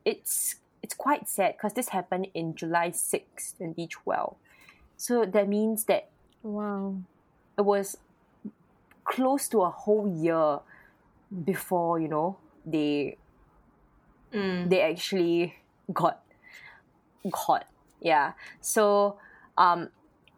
[0.05, 4.35] it's it's quite sad because this happened in July sixth, twenty twelve.
[4.97, 6.09] So that means that
[6.43, 6.95] Wow.
[7.57, 7.97] it was
[9.03, 10.59] close to a whole year
[11.43, 13.17] before you know they
[14.33, 14.69] Mm.
[14.69, 15.55] they actually
[15.91, 16.23] got
[17.31, 17.65] caught
[17.99, 18.31] Yeah.
[18.61, 19.17] So,
[19.57, 19.89] um,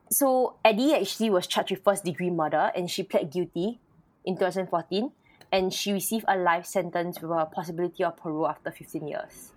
[0.10, 3.80] so Eddy actually was charged with first degree murder, and she pled guilty
[4.26, 5.12] in 2014,
[5.52, 9.53] and she received a life sentence with a possibility of parole after 15 years.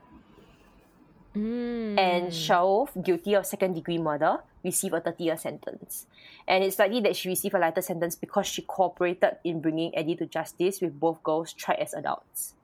[1.36, 1.98] Mm.
[1.98, 6.06] And Shoaf, guilty of second degree murder, received a 30 year sentence.
[6.48, 10.16] And it's likely that she received a lighter sentence because she cooperated in bringing Eddy
[10.16, 12.54] to justice with both girls tried as adults.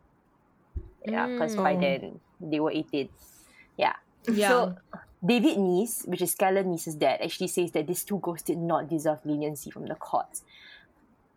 [1.05, 1.81] Yeah, because by Mm.
[1.81, 3.09] then they were 18.
[3.77, 3.95] Yeah.
[4.29, 4.49] Yeah.
[4.49, 4.77] So
[5.25, 8.89] David Neese, which is Skylar Neese's dad, actually says that these two girls did not
[8.89, 10.43] deserve leniency from the courts.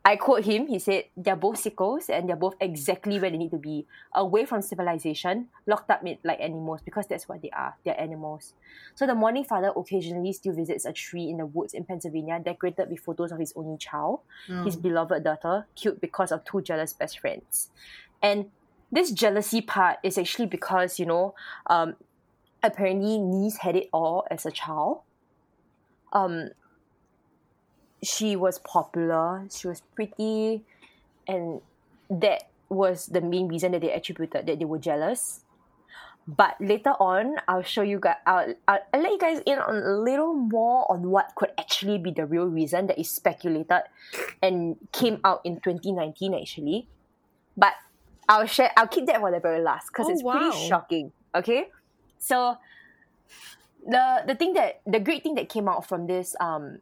[0.07, 3.49] I quote him, he said, They're both sickos and they're both exactly where they need
[3.49, 7.75] to be, away from civilization, locked up in, like animals, because that's what they are.
[7.83, 8.53] They're animals.
[8.93, 12.91] So the morning father occasionally still visits a tree in the woods in Pennsylvania, decorated
[12.91, 14.19] with photos of his only child,
[14.63, 17.71] his beloved daughter, killed because of two jealous best friends.
[18.21, 18.51] And
[18.91, 21.33] this jealousy part is actually because, you know,
[21.65, 21.95] um,
[22.61, 24.99] apparently Neese had it all as a child.
[26.13, 26.49] Um,
[28.05, 30.63] she was popular, she was pretty,
[31.27, 31.61] and
[32.09, 35.41] that was the main reason that they attributed that they were jealous.
[36.27, 38.15] But later on, I'll show you guys.
[38.25, 41.99] I'll, I'll, I'll let you guys in on a little more on what could actually
[41.99, 43.83] be the real reason that is speculated
[44.41, 46.87] and came out in 2019 actually.
[47.55, 47.73] But
[48.27, 48.71] I'll share.
[48.75, 50.49] I'll keep that for the very last because Oh, it's wow.
[50.49, 51.11] pretty shocking.
[51.35, 51.67] Okay,
[52.17, 52.57] so
[53.85, 56.79] the the thing that the great thing that came out from this um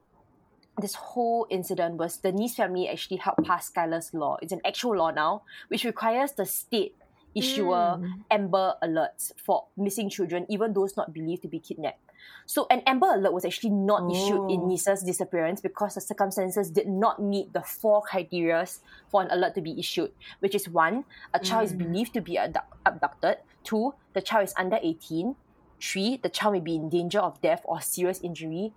[0.80, 4.38] this whole incident was the Nice family actually helped pass Skylar's law.
[4.42, 6.96] It's an actual law now, which requires the state
[7.36, 8.24] issuer mm.
[8.30, 12.00] Amber alerts for missing children, even those not believed to be kidnapped.
[12.46, 14.68] So an Amber alert was actually not issued in Oh.
[14.68, 18.66] Neese's disappearance because the circumstances did not meet the four criteria
[19.10, 21.80] for an alert to be issued, which is one, a child is mm.
[21.80, 23.38] believed to be abduct- abducted.
[23.64, 25.36] Two, the child is under 18.
[25.80, 28.74] Three, the child may be in danger of death or serious injury.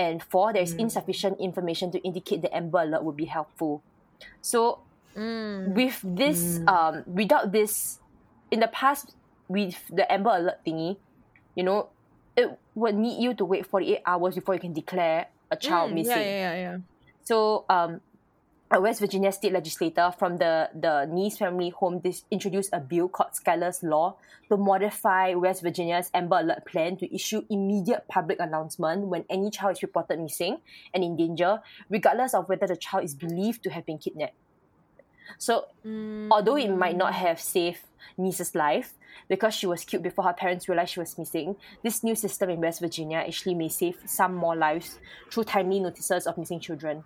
[0.00, 3.84] And four, there is insufficient information to indicate the Amber Alert would be helpful.
[4.40, 4.80] So,
[5.12, 5.74] Mm.
[5.74, 7.98] with this, um, without this,
[8.50, 9.12] in the past,
[9.48, 10.96] with the Amber Alert thingy,
[11.54, 11.90] you know,
[12.36, 15.94] it would need you to wait 48 hours before you can declare a child Mm,
[16.00, 16.14] missing.
[16.14, 16.76] Yeah, yeah, yeah, yeah.
[17.24, 18.00] So, um,
[18.72, 23.08] a West Virginia state legislator from the, the Neese family home dis- introduced a bill
[23.08, 24.16] called Skylar's Law
[24.48, 29.72] to modify West Virginia's Amber Alert plan to issue immediate public announcement when any child
[29.76, 30.58] is reported missing
[30.94, 34.36] and in danger, regardless of whether the child is believed to have been kidnapped.
[35.38, 36.28] So, mm.
[36.30, 37.80] although it might not have saved
[38.18, 38.94] Neese's life
[39.28, 42.60] because she was killed before her parents realized she was missing, this new system in
[42.60, 47.02] West Virginia actually may save some more lives through timely notices of missing children.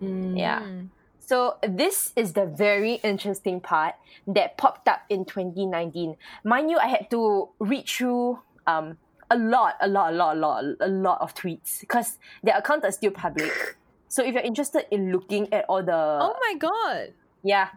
[0.00, 0.60] Yeah.
[0.60, 0.88] Mm.
[1.20, 3.94] So this is the very interesting part
[4.26, 6.16] that popped up in 2019.
[6.44, 8.96] Mind you, I had to read through um
[9.30, 12.86] a lot, a lot, a lot, a lot, a lot of tweets because their accounts
[12.86, 13.52] are still public.
[14.10, 17.12] So if you're interested in looking at all the Oh my god.
[17.44, 17.68] yeah,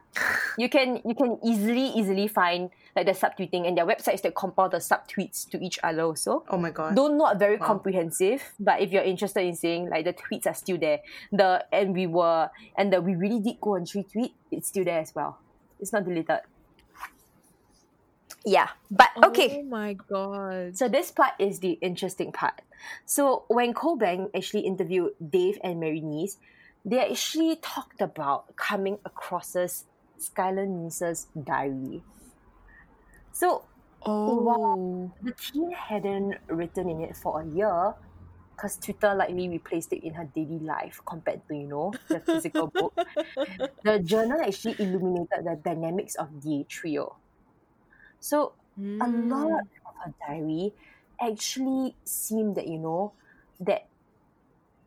[0.57, 4.69] you can you can easily easily find like the subtweeting and their websites that compile
[4.69, 6.95] the subtweets to each other also Oh my god.
[6.95, 7.67] though not very Wow.
[7.67, 10.99] comprehensive but if you're interested in seeing like the tweets are still there
[11.31, 14.99] the and we were and the we really did go and retweet it's still there
[14.99, 15.39] as well
[15.79, 16.39] it's not deleted
[18.45, 20.75] yeah but okay Oh my god.
[20.77, 22.61] so this part is the interesting part.
[23.05, 26.37] So when Cobank actually interviewed Dave and Mary Neese,
[26.83, 29.85] they actually talked about coming across this
[30.19, 32.01] Skylar Neese's diary.
[33.31, 33.69] So
[34.05, 35.13] Oh.
[35.21, 37.95] the teen hadn't written in it for a year
[38.55, 42.67] because Twitter likely replaced it in her daily life compared to, you know, the physical
[42.77, 42.93] book.
[43.83, 47.19] The journal actually illuminated the dynamics of the trio.
[48.19, 48.55] So
[48.99, 50.73] a lot of her diary
[51.21, 53.15] actually seemed that, you know,
[53.59, 53.89] that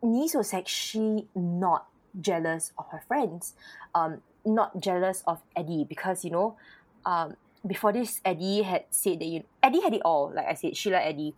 [0.05, 1.89] Neese was actually not
[2.21, 3.55] jealous of her friends,
[3.95, 6.57] um, not jealous of Eddy because, you know,
[7.07, 10.77] um, before this, Eddy had said that, you Eddy had it all, like I said,
[10.77, 11.35] Sheila Eddy.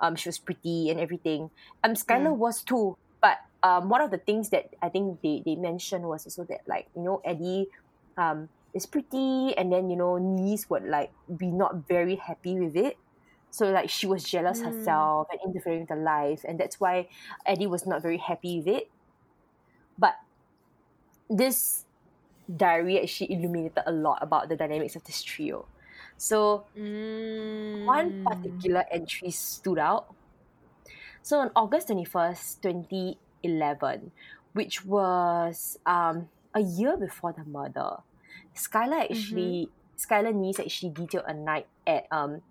[0.00, 1.50] Um, she was pretty and everything.
[1.84, 5.56] Um, Skylar was too, but um, one of the things that I think they, they
[5.56, 7.66] mentioned was also that, like, you know, Eddy
[8.16, 12.76] um, is pretty and then, you know, Neese would, like, be not very happy with
[12.76, 12.96] it.
[13.50, 14.62] So like she was jealous Mm.
[14.62, 17.08] herself and interfering with her life, and that's why
[17.46, 18.84] Eddy was not very happy with it.
[19.98, 20.14] But
[21.28, 21.84] this
[22.54, 25.68] diary actually illuminated a lot about the dynamics of this trio.
[26.16, 27.74] So Mm.
[27.84, 30.14] one particular entry stood out.
[31.22, 34.12] So on August 21st, 2011,
[34.52, 37.98] which was um, a year before the murder,
[38.56, 42.42] Skylar actually, Skylar Neese actually detailed a night at um,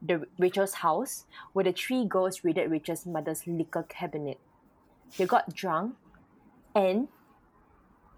[0.00, 4.40] the Rachel's house where the three girls raided Rachel's mother's liquor cabinet.
[5.18, 5.96] They got drunk
[6.74, 7.08] and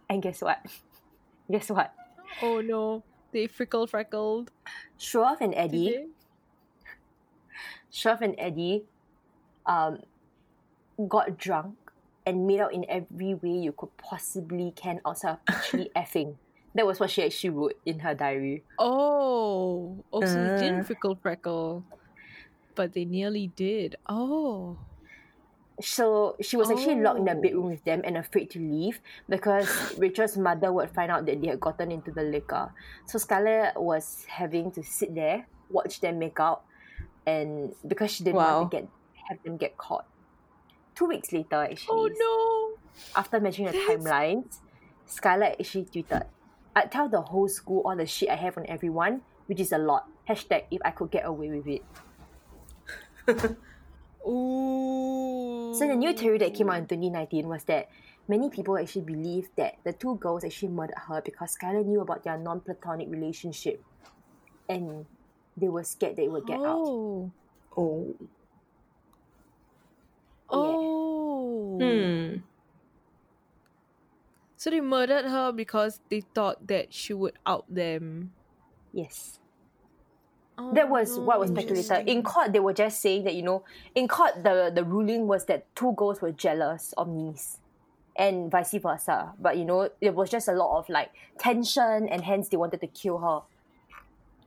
[0.09, 0.59] and guess what?
[1.51, 1.95] guess what?
[2.43, 3.03] Oh no,
[3.33, 4.51] they frickle freckled.
[4.99, 6.07] Shroff and Eddy they?
[7.93, 8.85] Shroff and Eddy
[9.67, 10.01] um
[11.09, 11.77] got drunk
[12.27, 16.37] and made out in every way you could possibly can outside of actually effing.
[16.75, 18.65] That was what she actually wrote in her diary.
[18.79, 20.59] Oh, oh, so they Uh.
[20.59, 21.85] didn't frickle freckle,
[22.75, 23.95] but they nearly did.
[24.09, 24.79] Oh,
[25.81, 27.41] So she was actually locked in the Oh.
[27.43, 29.67] bedroom with them and afraid to leave because
[29.99, 32.73] Rachel's mother would find out that they had gotten into the liquor.
[33.07, 36.63] So Skylar was having to sit there, watch them make out,
[37.27, 38.61] and because she didn't Wow.
[38.61, 38.89] want to get
[39.29, 40.07] have them get caught.
[40.95, 42.79] Two weeks later, actually, oh no!
[43.17, 44.59] after mentioning the timelines,
[45.09, 46.23] Skylar actually tweeted,
[46.77, 49.79] I'd tell the whole school all the shit I have on everyone, which is a
[49.79, 50.05] lot.
[50.29, 51.83] Hashtag if I could get away with it.
[54.29, 55.44] Ooh.
[55.79, 57.89] So the new theory that came out in 2019 was that
[58.29, 62.23] many people actually believed that the two girls actually murdered her because Skylar knew about
[62.23, 63.83] their non-platonic relationship,
[64.69, 65.07] and
[65.57, 66.79] they were scared that it would get out.
[66.79, 67.33] Oh.
[67.77, 68.15] Oh.
[70.49, 71.79] Oh.
[71.79, 72.37] Hmm.
[74.57, 78.33] So they murdered her because they thought that she would out them.
[78.93, 79.41] Yes,
[80.57, 82.09] Oh, that was oh, what was speculated.
[82.09, 83.65] In court, they were just saying that you know,
[83.95, 87.59] in court, the the ruling was that two girls were jealous of Neese,
[88.17, 89.33] and vice versa.
[89.41, 92.81] But you know, it was just a lot of like tension, and hence they wanted
[92.83, 93.41] to kill her.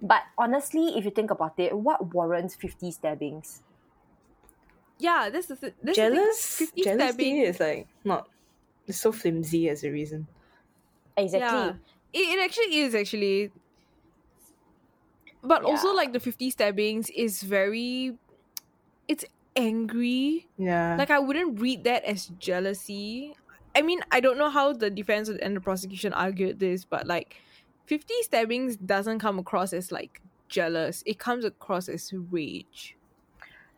[0.01, 3.61] But honestly, if you think about it, what warrants fifty stabbings?
[4.99, 6.57] Yeah, this is this that's Jealous?
[6.57, 7.37] The 50 Jealousy stabbing.
[7.37, 8.29] is like not.
[8.87, 10.27] It's so flimsy as a reason.
[11.17, 11.57] Exactly.
[11.57, 11.73] Yeah,
[12.13, 13.51] it, it actually is actually.
[15.47, 18.17] But also, like the fifty stabbings is very,
[19.07, 19.23] it's
[19.55, 20.47] angry.
[20.57, 20.95] Yeah.
[20.97, 23.33] Like I wouldn't read that as jealousy.
[23.73, 27.37] I mean, I don't know how the defense and the prosecution argued this, but like,
[27.85, 31.03] fifty stabbings doesn't come across as like jealous.
[31.05, 32.97] It comes across as rage.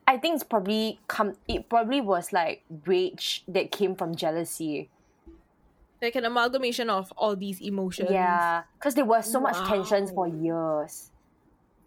[0.08, 1.36] I think it's probably come.
[1.48, 4.90] It probably was like rage that came from jealousy.
[6.02, 8.10] Like an amalgamation of all these emotions.
[8.10, 11.12] Yeah, because there was so much tensions for years.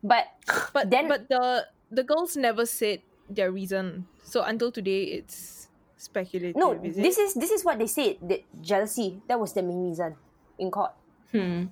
[0.03, 0.27] But
[0.75, 4.07] But Then- but the the girls never said their reason.
[4.25, 6.57] So until today it's speculative.
[6.57, 7.23] no, is this it?
[7.23, 8.19] is this is what they said.
[8.23, 10.17] That jealousy that was the main reason
[10.59, 10.93] in court.
[11.31, 11.71] Hmm.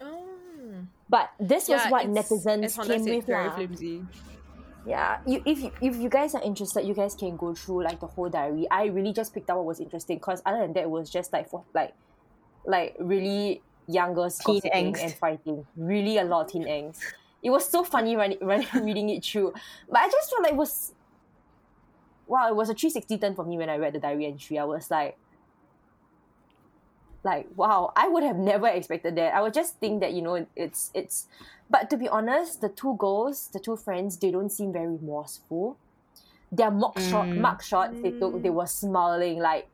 [0.00, 0.86] Oh.
[1.08, 3.54] But this was what it's- netizens as came with very lah.
[3.56, 4.02] flimsy.
[4.86, 8.00] Yeah, you, if you, if you guys are interested, you guys can go through like
[8.00, 8.66] the whole diary.
[8.70, 11.34] I really just picked out what was interesting because other than that, it was just
[11.34, 11.92] like for like,
[12.64, 15.02] like really young girls Teen angst.
[15.02, 15.66] and fighting.
[15.76, 16.98] Really a lot of teen angst.
[17.42, 19.52] It was so funny running, running reading it through,
[19.88, 20.92] but I just felt like it was.
[22.26, 24.58] Wow, it was a three sixty turn for me when I read the diary entry.
[24.58, 25.16] I was like,
[27.24, 29.34] like wow, I would have never expected that.
[29.34, 31.26] I would just think that you know it's it's
[31.68, 35.76] but to be honest, the two girls, the two friends, they don't seem very remorseful.
[36.52, 37.38] Their mock shot, Mm.
[37.40, 39.68] mark shots they took, they were smiling like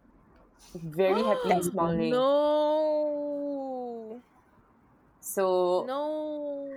[0.75, 2.11] very happy and smiling.
[2.11, 3.36] No.
[5.27, 6.71] So No.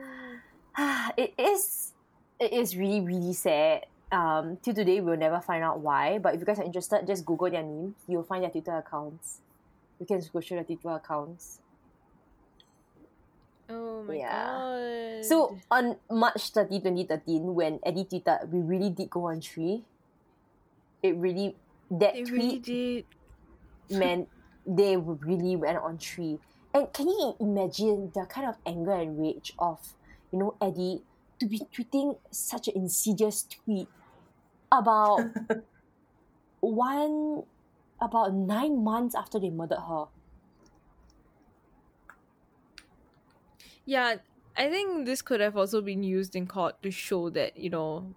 [1.18, 1.94] it is
[2.40, 3.86] it is really really sad.
[4.12, 6.18] Um, till today we'll never find out why.
[6.18, 7.94] But if you guys are interested, just Google their name.
[8.10, 9.40] You'll find their Twitter accounts.
[10.02, 11.62] You can go through their Twitter accounts.
[13.70, 14.34] Oh my Yeah.
[14.34, 15.26] god.
[15.26, 19.86] So on March 30, 2013, when Eddy tweeted, we really did go on tree.
[21.04, 21.54] It really
[21.92, 23.06] that they tweet really did.
[23.94, 24.28] meant
[24.66, 26.40] they really went on tree.
[26.74, 29.96] And can you imagine the kind of anger and rage of,
[30.32, 31.02] you know, Eddy
[31.40, 33.88] to be tweeting such an insidious tweet
[34.72, 35.22] about
[36.60, 37.44] one
[38.02, 40.06] about nine months after they murdered her.
[43.86, 44.16] Yeah,
[44.56, 48.14] I think this could have also been used in court to show that, you know,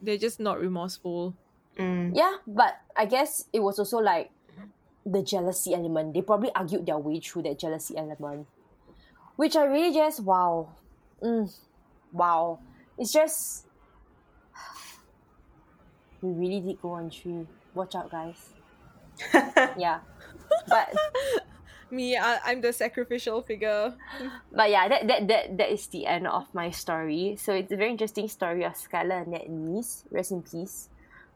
[0.00, 1.34] they're just not remorseful.
[1.76, 2.16] Mm.
[2.16, 4.30] Yeah, but I guess it was also like
[5.12, 6.14] the jealousy element.
[6.14, 8.46] They probably argued their way through that jealousy element,
[9.36, 10.68] which I really just wow,
[11.22, 11.52] mm,
[12.12, 12.58] wow.
[12.96, 13.66] It's just
[16.22, 17.46] we really did go on tree.
[17.74, 18.50] Watch out, guys.
[19.76, 19.98] Yeah,
[20.68, 20.94] but
[21.90, 23.94] Me, I, I'm the sacrificial figure.
[24.52, 27.36] but yeah, that, that that that is the end of my story.
[27.40, 30.04] So it's a very interesting story of Skylar Annette Neese.
[30.10, 30.90] Rest in peace.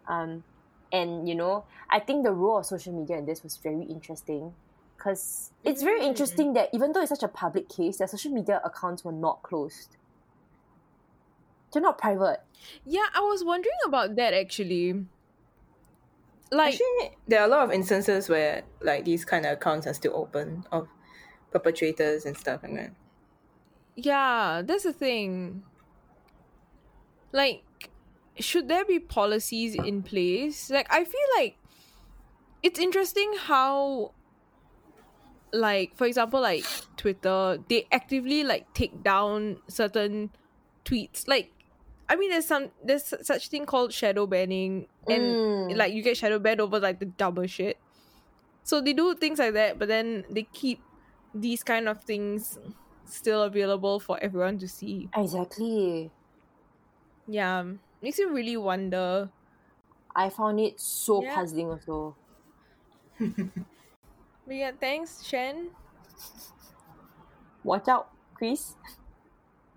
[0.06, 0.44] Um,
[0.92, 4.54] and you know, I think the role of social media in this was very interesting
[4.96, 6.06] because it's very Mm.
[6.06, 9.42] interesting that even though it's such a public case, their social media accounts were not
[9.42, 9.96] closed.
[11.72, 12.40] They're not private.
[12.84, 15.06] Yeah, I was wondering about that actually.
[16.50, 19.94] Like, Actually, there are a lot of instances where like these kind of accounts are
[19.94, 20.88] still open of
[21.50, 22.92] perpetrators and stuff like that.
[23.94, 25.64] yeah, that's the thing.
[27.32, 27.64] Like,
[28.40, 30.70] should there be policies in place?
[30.70, 31.58] Like, I feel like
[32.62, 34.14] it's interesting how,
[35.52, 40.30] like, for example, like Twitter, they actively like take down certain
[40.84, 41.28] tweets.
[41.28, 41.52] Like,
[42.08, 45.74] I mean, there's some there's such thing called shadow banning, and Mm.
[45.74, 47.78] like you get shadow banned over like the dumber shit.
[48.64, 50.86] So they do things like that, but then they keep
[51.34, 52.58] these kind of things
[53.06, 55.12] still available for everyone to see.
[55.16, 56.12] Exactly.
[57.26, 57.64] Yeah,
[58.02, 59.30] makes you really wonder.
[60.14, 61.34] I found it so Yeah.
[61.34, 62.16] puzzling also.
[64.44, 65.70] But yeah, thanks, Shen.
[67.64, 68.74] Watch out, Chris.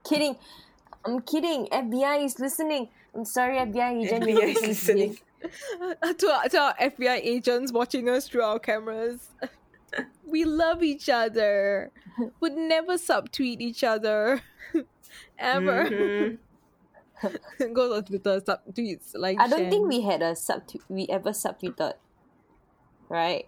[0.04, 0.36] kidding.
[1.06, 1.68] I'm kidding.
[1.68, 2.90] FBI is listening.
[3.14, 4.24] I'm sorry, FBI agent.
[4.24, 5.18] FBI is listening.
[6.18, 9.30] to, our, to our FBI agents watching us through our cameras.
[10.26, 11.92] we love each other.
[12.40, 14.42] Would never subtweet each other.
[15.38, 15.86] Ever.
[15.86, 16.38] Mhm.
[17.74, 19.70] Goes on Twitter, subtweets like I don't Shen.
[19.72, 20.64] think we had a sub.
[20.90, 21.94] We ever subtweeted,
[23.10, 23.46] right?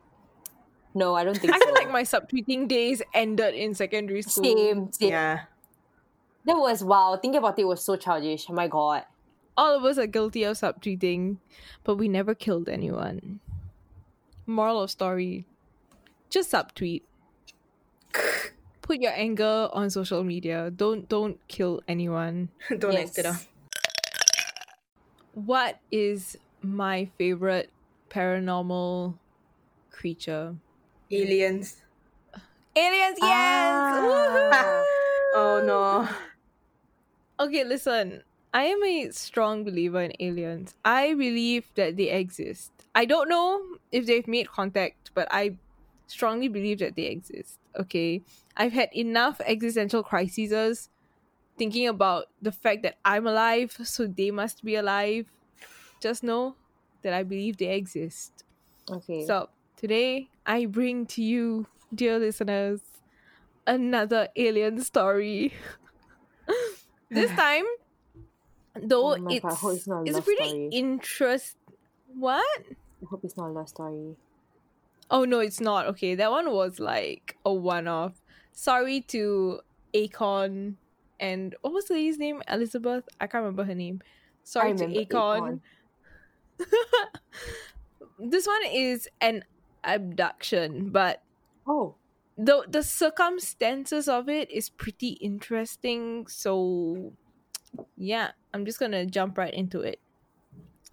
[0.93, 1.65] No, I don't think I so.
[1.65, 4.43] feel like my subtweeting days ended in secondary school.
[4.43, 5.09] same, same.
[5.11, 5.39] Yeah.
[6.45, 7.17] That was wow.
[7.21, 8.45] Thinking about it was so childish.
[8.49, 9.03] Oh my god.
[9.57, 11.37] All of us are guilty of subtweeting,
[11.83, 13.39] but we never killed anyone.
[14.45, 15.45] Moral of story:
[16.29, 17.01] just subtweet.
[18.81, 20.71] Put your anger on social media.
[20.71, 22.49] Don't don't kill anyone.
[22.79, 23.09] Don't Yes.
[23.09, 23.45] act it out.
[25.37, 27.69] What is my favorite
[28.09, 29.19] paranormal
[29.91, 30.55] creature?
[31.11, 31.83] Aliens.
[32.75, 33.77] Aliens, yes!
[34.51, 34.83] Ah.
[35.35, 36.09] Oh no.
[37.39, 38.23] Okay, listen.
[38.51, 40.73] I am a strong believer in aliens.
[40.83, 42.71] I believe that they exist.
[42.95, 43.61] I don't know
[43.91, 45.57] if they've made contact, but I
[46.07, 47.59] strongly believe that they exist.
[47.77, 48.23] Okay.
[48.55, 50.89] I've had enough existential crises
[51.57, 55.25] thinking about the fact that I'm alive, so they must be alive.
[56.01, 56.55] Just know
[57.01, 58.43] that I believe they exist.
[58.89, 59.25] Okay.
[59.25, 62.81] So today I bring to you, dear listeners,
[63.65, 65.53] another alien story.
[67.09, 67.65] this time,
[68.75, 70.69] though Oh my God, it's it's not a it's pretty story.
[70.71, 71.57] interest.
[72.13, 72.61] What?
[73.01, 74.15] I hope it's not a love story.
[75.09, 75.87] Oh no, it's not.
[75.87, 78.21] Okay, that one was like a one-off.
[78.51, 79.61] Sorry to
[79.93, 80.75] Akon
[81.19, 82.41] and what was the lady's name?
[82.49, 83.07] Elizabeth.
[83.19, 84.01] I can't remember her name.
[84.43, 85.59] Sorry to Akon.
[88.19, 89.43] this one is an
[89.83, 91.21] abduction, but
[91.67, 91.95] Oh,
[92.37, 97.11] the the circumstances of it is pretty interesting so
[97.97, 99.99] yeah i'm just gonna jump right into it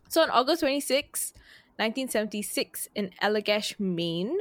[0.09, 1.35] so on august 26
[1.77, 4.39] 1976 in allagash maine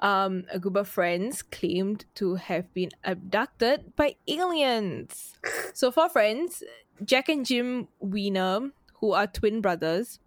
[0.00, 5.34] um, a group of friends claimed to have been abducted by aliens
[5.74, 6.62] so four friends
[7.04, 8.70] jack and jim weiner
[9.00, 10.18] who are twin brothers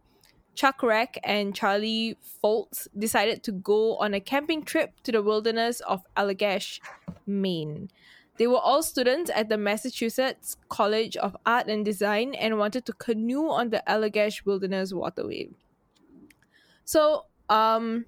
[0.59, 5.79] Chuck Rak and Charlie Foltz decided to go on a camping trip to the wilderness
[5.79, 6.81] of Allagash,
[7.25, 7.89] Maine.
[8.37, 12.93] They were all students at the Massachusetts College of Art and Design and wanted to
[12.93, 15.49] canoe on the Allagash Wilderness Waterway.
[16.83, 18.05] So, um,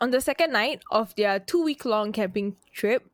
[0.00, 3.08] on the second night of their two week long camping trip,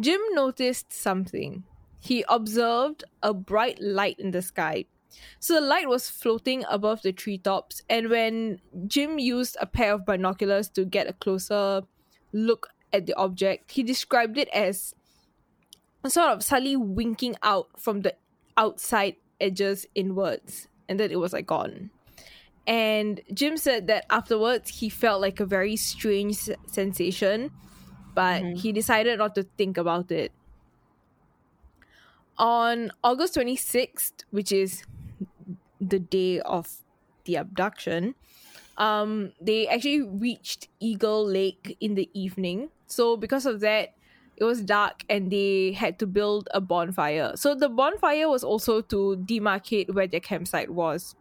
[0.00, 1.64] Jim noticed something.
[1.98, 4.84] He observed a bright light in the sky.
[5.40, 10.04] So the light was floating above the treetops, and when Jim used a pair of
[10.04, 11.82] binoculars to get a closer
[12.32, 14.94] look at the object, he described it as
[16.06, 18.14] sort of suddenly winking out from the
[18.56, 21.90] outside edges inwards, and then it was like gone.
[22.66, 27.50] And Jim said that afterwards he felt like a very strange sensation,
[28.14, 30.32] but he decided not to think about it.
[32.38, 34.82] On August 26th, which is
[35.80, 36.68] the day of
[37.24, 38.14] the abduction,
[38.78, 42.70] um, they actually reached Eagle Lake in the evening.
[42.86, 43.94] So because of that,
[44.36, 47.32] it was dark and they had to build a bonfire.
[47.36, 51.14] So the bonfire was also to demarcate where their campsite was.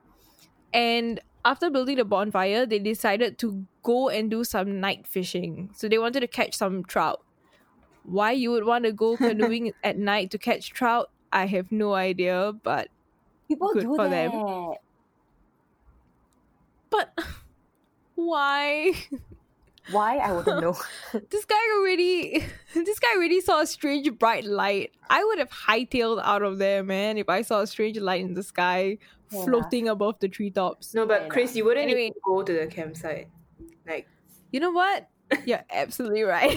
[0.74, 5.70] And after building the bonfire, they decided to go and do some night fishing.
[5.76, 7.22] So they wanted to catch some trout.
[8.04, 11.94] Why you would want to go canoeing at night to catch trout, I have no
[11.94, 12.90] idea, but
[13.48, 14.32] people Good do for that.
[14.32, 14.74] them.
[16.90, 17.18] but
[18.16, 18.94] why?
[19.92, 20.18] Why?
[20.18, 20.76] I wouldn't know.
[21.30, 22.44] this guy already
[22.74, 24.92] this guy already saw a strange bright light.
[25.10, 28.34] I would have hightailed out of there, man, if I saw a strange light in
[28.34, 28.98] the sky
[29.32, 29.44] Yeah.
[29.46, 30.94] floating above the treetops.
[30.94, 32.08] No, but Fair Chris, you wouldn't Anyway.
[32.08, 33.28] even go to the campsite.
[33.88, 34.08] Like
[34.52, 35.10] You know what?
[35.46, 36.56] You're absolutely right.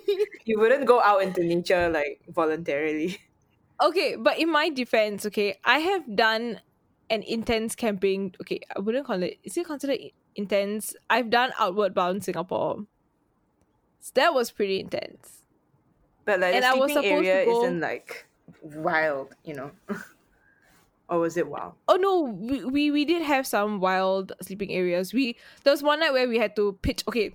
[0.44, 3.18] you wouldn't go out into nature like voluntarily.
[3.82, 6.60] okay, but in my defense, okay, I have done
[7.10, 8.34] an intense camping.
[8.40, 9.38] Okay, I wouldn't call it.
[9.42, 10.94] Is it considered i- intense?
[11.10, 12.86] I've done outward bound Singapore.
[14.00, 15.42] So that was pretty intense.
[16.24, 18.26] But like And the I was sleeping area go- isn't like
[18.62, 19.70] wild, you know.
[21.08, 21.74] or was it wild?
[21.88, 25.12] Oh no, we, we we did have some wild sleeping areas.
[25.12, 27.04] We there was one night where we had to pitch.
[27.06, 27.34] Okay,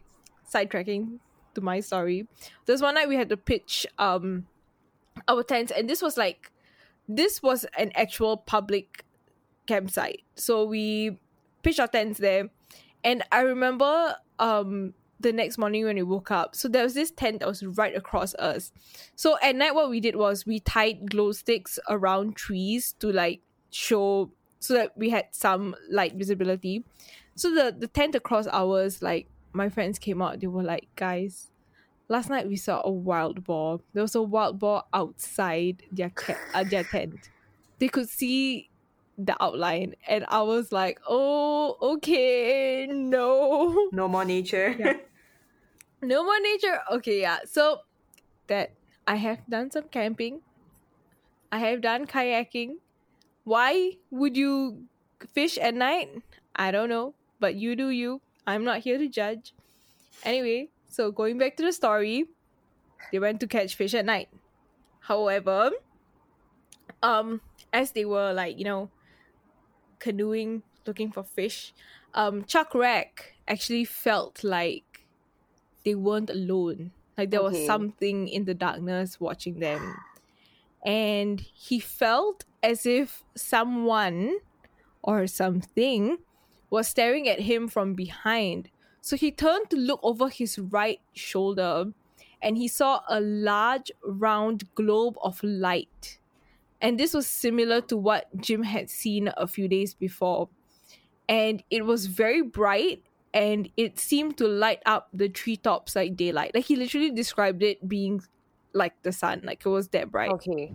[0.52, 1.20] sidetracking
[1.56, 2.28] to my story.
[2.66, 4.48] There was one night we had to pitch um
[5.28, 6.52] our tents, and this was like
[7.08, 9.06] this was an actual public
[9.68, 10.24] campsite.
[10.36, 11.20] So we
[11.64, 12.50] pitched our tents there,
[13.04, 16.56] and I remember um the next morning when we woke up.
[16.56, 18.72] So there was this tent that was right across us.
[19.16, 23.42] So at night, what we did was we tied glow sticks around trees to like
[23.72, 26.84] show so that we had some light visibility.
[27.36, 31.50] So the the tent across ours, like my friends came out, they were like, guys,
[32.08, 33.80] last night we saw a wild boar.
[33.94, 37.30] There was a wild boar outside their ca- uh, their tent.
[37.80, 38.70] They could see
[39.18, 44.76] the outline, and I was like, oh, okay, no, No more nature.
[44.80, 44.94] Yeah.
[46.02, 46.80] no more nature.
[46.92, 47.40] Okay, yeah.
[47.46, 47.82] So
[48.48, 48.72] that
[49.08, 50.42] I have done some camping.
[51.52, 52.78] I have done kayaking.
[53.50, 54.86] Why would you
[55.34, 56.22] fish at night?
[56.56, 58.22] I don't know, but you do you.
[58.46, 59.56] I'm not here to judge.
[60.22, 62.26] Anyway, so going back to the story,
[63.12, 64.30] they went to catch fish at night.
[65.00, 65.72] However,
[67.02, 67.42] um,
[67.74, 68.92] as they were like, you know,
[69.98, 71.74] canoeing, looking for fish,
[72.14, 75.08] um, Chuck Rak actually felt like
[75.84, 76.92] they weren't alone.
[77.18, 79.98] Like there was something in the darkness watching them.
[80.86, 84.38] And he felt as if someone
[85.02, 86.18] or something
[86.70, 88.70] was staring at him from behind.
[89.02, 91.86] So he turned to look over his right shoulder
[92.42, 96.20] and he saw a large round globe of light.
[96.82, 100.50] And this was similar to what Jim had seen a few days before.
[101.28, 103.04] And it was very bright
[103.34, 106.52] and it seemed to light up the treetops like daylight.
[106.56, 108.22] Like he literally described it being
[108.74, 110.32] like the sun, like it was that bright.
[110.32, 110.74] Okay.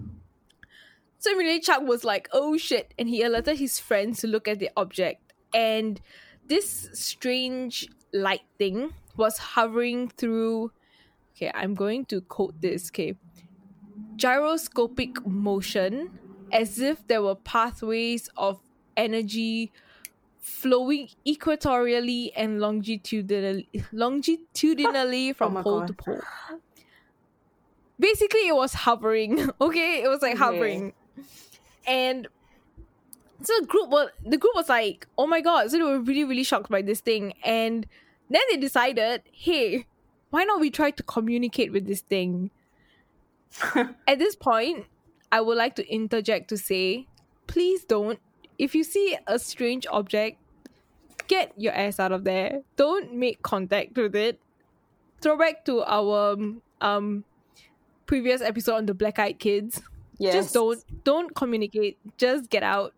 [1.18, 2.92] So immediately Chuck was like, oh shit.
[2.98, 5.32] And he alerted his friends to look at the object.
[5.54, 6.00] And
[6.46, 10.72] this strange light thing was hovering through.
[11.36, 13.14] Okay, I'm going to quote this, okay.
[14.16, 16.18] Gyroscopic motion,
[16.52, 18.60] as if there were pathways of
[18.96, 19.72] energy
[20.40, 25.86] flowing equatorially and longitudinally, longitudinally oh from my pole God.
[25.88, 26.20] to pole.
[28.04, 29.32] Basically, it was hovering.
[29.66, 30.44] Okay, it was like Okay.
[30.44, 30.92] hovering,
[31.86, 32.28] and
[33.42, 36.24] so the group was the group was like, "Oh my god!" So they were really
[36.24, 37.86] really shocked by this thing, and
[38.28, 39.86] then they decided, "Hey,
[40.30, 42.50] why not we try to communicate with this thing?"
[44.06, 44.84] At this point,
[45.32, 47.06] I would like to interject to say,
[47.46, 48.18] please don't.
[48.58, 50.38] If you see a strange object,
[51.26, 52.62] get your ass out of there.
[52.76, 54.40] Don't make contact with it.
[55.20, 56.36] Throwback to our
[56.80, 57.24] um
[58.06, 59.82] previous episode on the black eyed kids.
[60.18, 60.34] Yes.
[60.34, 61.98] Just don't don't communicate.
[62.16, 62.94] Just get out.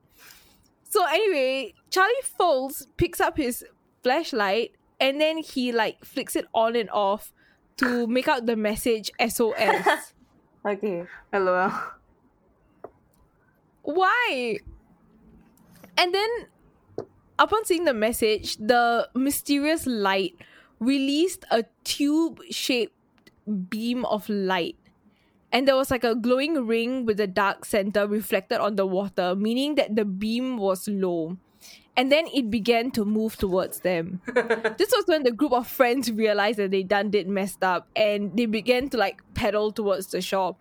[0.88, 3.64] So anyway, Charlie Foltz picks up his
[4.02, 7.32] flashlight and then he like flicks it on and off
[7.78, 10.12] to make out the message SOS.
[10.66, 11.04] Okay.
[11.32, 11.70] LOL.
[13.82, 14.58] Why?
[15.96, 16.28] And then,
[17.38, 20.34] upon seeing the message, the mysterious light
[20.80, 22.98] released a tube shaped
[23.70, 24.74] beam of light.
[25.56, 29.34] And there was like a glowing ring with a dark center reflected on the water,
[29.34, 31.38] meaning that the beam was low.
[31.96, 34.20] And then it began to move towards them.
[34.76, 38.36] this was when the group of friends realized that they done did messed up and
[38.36, 40.56] they began to like pedal towards the shore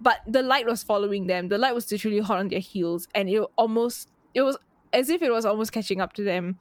[0.00, 1.48] but the light was following them.
[1.48, 4.56] The light was literally hot on their heels, and it almost it was
[4.92, 6.58] as if it was almost catching up to them.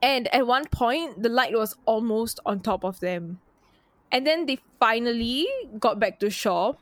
[0.00, 3.40] And at one point, the light was almost on top of them.
[4.10, 5.46] And then they finally
[5.78, 6.76] got back to shore,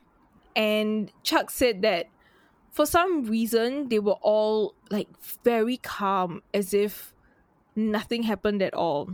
[0.55, 2.07] and Chuck said that
[2.71, 5.07] for some reason they were all like
[5.43, 7.13] very calm, as if
[7.75, 9.09] nothing happened at all.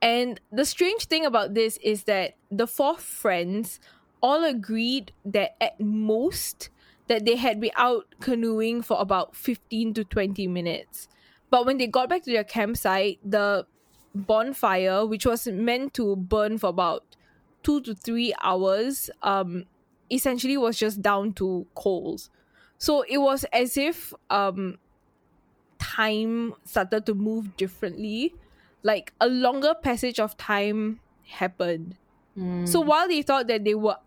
[0.00, 3.80] And the strange thing about this is that the four friends
[4.22, 6.70] all agreed that at most
[7.08, 11.08] that they had been out canoeing for about 15 to 20 minutes.
[11.50, 13.66] But when they got back to their campsite, the
[14.16, 17.16] bonfire, which was meant to burn for about
[17.62, 19.64] two to three hours, um,
[20.10, 22.30] essentially was just down to coals.
[22.78, 24.78] So it was as if um,
[25.78, 28.34] time started to move differently.
[28.82, 31.98] Like a longer passage of time happened.
[32.64, 33.98] So while they thought that they were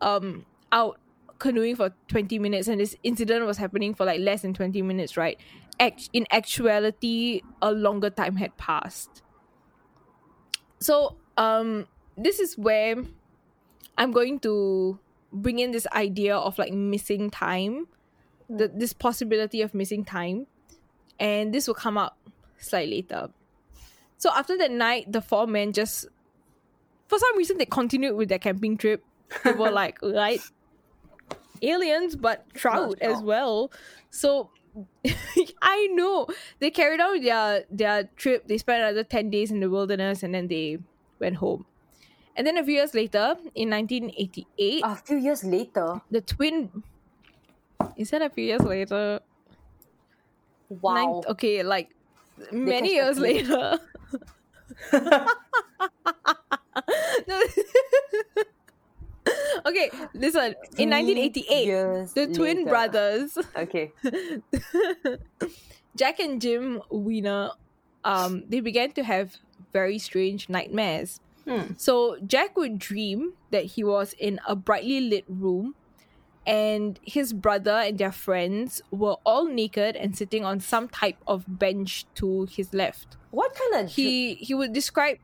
[0.00, 1.00] um, out
[1.40, 5.16] canoeing for 20 minutes and this incident was happening for like less than 20 minutes,
[5.16, 5.40] right?
[5.80, 9.22] Act- in actuality, a longer time had passed.
[10.80, 12.96] So, um, this is where
[13.96, 14.98] I'm going to
[15.32, 17.86] bring in this idea of like missing time,
[18.48, 20.46] the, this possibility of missing time,
[21.18, 22.16] and this will come up
[22.58, 23.30] slightly later.
[24.18, 26.06] So after that night, the four men just,
[27.06, 29.04] for some reason, they continued with their camping trip.
[29.44, 30.40] They were like, right,
[31.62, 33.70] aliens, but trout as well.
[34.10, 34.50] So
[35.62, 36.26] I know
[36.58, 38.46] they carried out their their trip.
[38.48, 40.78] They spent another ten days in the wilderness, and then they
[41.18, 41.66] went home.
[42.36, 46.84] And then a few years later, in 1988, A few years later, the twin.
[47.96, 49.20] Is that a few years later?
[50.68, 50.94] wow.
[50.94, 51.90] Nine- okay, like
[52.52, 53.78] many years later.
[57.26, 57.42] No.
[59.66, 60.54] Okay, listen.
[60.76, 62.68] In 1988, years the twin later.
[62.68, 63.92] brothers, Okay.
[65.96, 67.50] Jack and Jim Weiner,
[68.04, 69.36] um, they began to have
[69.72, 71.20] very strange nightmares.
[71.44, 71.72] Hmm.
[71.76, 75.74] So Jack would dream that he was in a brightly lit room
[76.46, 81.44] and his brother and their friends were all naked and sitting on some type of
[81.46, 83.16] bench to his left.
[83.30, 85.18] What kind of He he would describe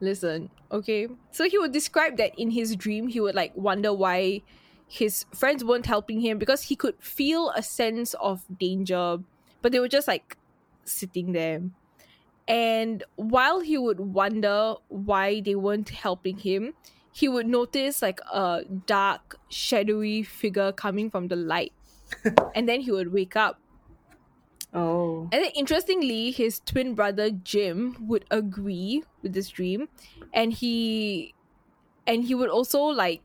[0.00, 1.08] Listen, okay.
[1.30, 4.42] So he would describe that in his dream he would like wonder why
[4.86, 9.18] his friends weren't helping him because he could feel a sense of danger,
[9.62, 10.36] but they were just like
[10.84, 11.62] sitting there.
[12.48, 16.74] And while he would wonder why they weren't helping him,
[17.12, 21.72] he would notice like a dark, shadowy figure coming from the light.
[22.54, 23.58] and then he would wake up.
[24.76, 25.22] Oh.
[25.32, 29.88] And then interestingly, his twin brother Jim would agree with this dream.
[30.34, 31.34] And he
[32.06, 33.22] and he would also like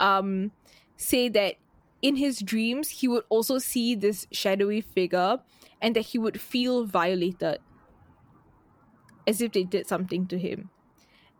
[0.00, 0.50] um
[0.96, 1.56] say that
[2.00, 5.38] in his dreams he would also see this shadowy figure
[5.80, 7.58] and that he would feel violated
[9.26, 10.70] as if they did something to him.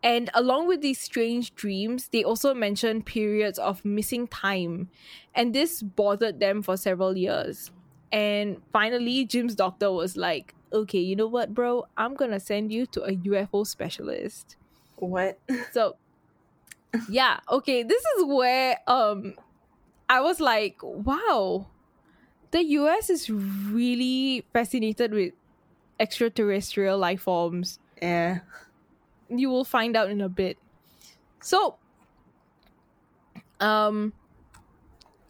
[0.02, 4.90] And along with these strange dreams, they also mentioned periods of missing time.
[5.34, 7.70] And this bothered them for several years.
[8.14, 11.86] And finally, Jim's doctor was like, okay, you know what, bro?
[11.96, 14.54] I'm going to send you to a UFO specialist.
[14.94, 15.36] What?
[15.72, 15.96] So,
[17.08, 19.34] yeah, okay, this is where um
[20.08, 21.66] I was like, wow,
[22.52, 25.32] the US is really fascinated with
[25.98, 27.80] extraterrestrial life forms.
[28.00, 28.40] Yeah.
[29.28, 30.56] You will find out in a bit.
[31.40, 31.78] So,
[33.58, 34.12] um,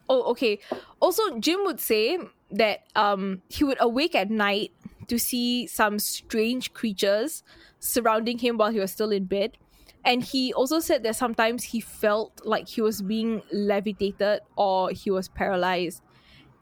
[0.06, 0.58] oh, okay.
[1.00, 2.18] Also, Jim would say
[2.54, 4.72] that um he would awake at night
[5.08, 7.42] to see some strange creatures
[7.78, 9.58] surrounding him while he was still in bed.
[10.04, 15.10] And he also said that sometimes he felt like he was being levitated or he
[15.10, 16.02] was paralyzed.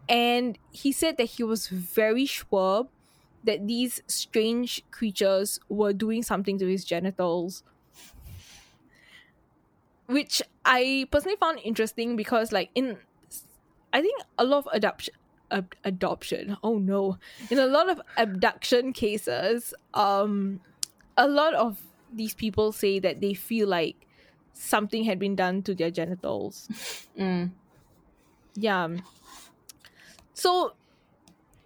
[0.09, 2.89] And he said that he was very sure
[3.45, 7.65] that these strange creatures were doing something to his genitals.
[10.07, 12.99] Which I personally found interesting because, like, in
[13.93, 15.15] I think a lot of adoption,
[15.53, 16.57] ab- adoption.
[16.63, 17.19] Oh no!
[17.51, 20.61] In a lot of abduction cases, um,
[21.17, 21.81] a lot of
[22.13, 23.97] these people say that they feel like
[24.53, 26.69] something had been done to their genitals.
[27.19, 27.51] Mm.
[28.55, 28.89] Yeah.
[30.35, 30.73] So,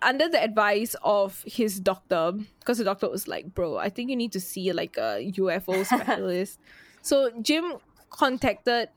[0.02, 4.16] under the advice of his doctor, because the doctor was like, "Bro, I think you
[4.16, 6.58] need to see like a UFO specialist."
[7.02, 7.74] so Jim
[8.10, 8.88] contacted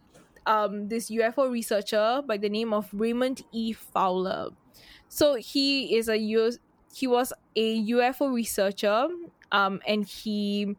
[0.48, 3.74] um this UFO researcher by the name of Raymond E.
[3.74, 4.50] Fowler.
[5.10, 6.58] So he is a U-
[6.94, 9.08] he was a UFO researcher,
[9.52, 10.76] um, and he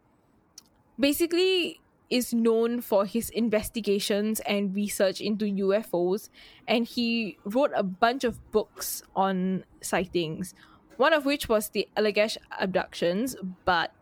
[0.98, 6.28] basically is known for his investigations and research into UFOs,
[6.66, 10.54] and he wrote a bunch of books on sightings.
[10.96, 13.92] One of which was the Allagash abductions, but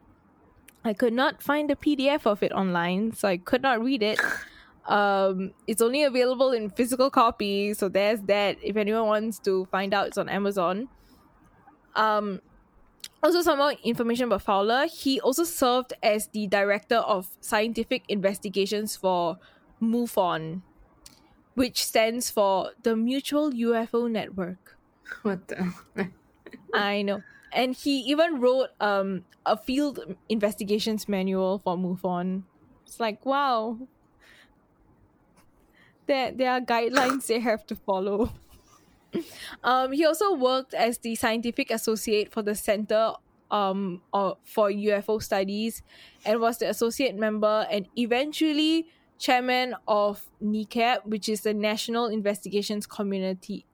[0.85, 4.21] I could not find a PDF of it online, so I could not read it.
[4.89, 8.57] Um, it's only available in physical copy, so there's that.
[8.63, 10.89] If anyone wants to find out, it's on Amazon.
[11.95, 12.41] Um,
[13.23, 14.87] also, some more information about Fowler.
[14.87, 19.39] He also served as the director of scientific investigations for
[19.83, 20.63] MUFON,
[21.55, 24.77] which stands for the Mutual UFO Network.
[25.23, 25.73] What the?
[26.75, 27.23] I know.
[27.53, 32.45] and he even wrote um a field investigations manual for MUFON.
[32.87, 33.79] It's like wow.
[36.09, 38.33] There there are guidelines they have to follow.
[39.63, 43.13] um, he also worked as the scientific associate for the Center
[43.51, 45.83] um uh, for UFO Studies
[46.25, 48.87] and was the associate member and eventually
[49.19, 53.65] chairman of NICAP, which is the National Investigations Community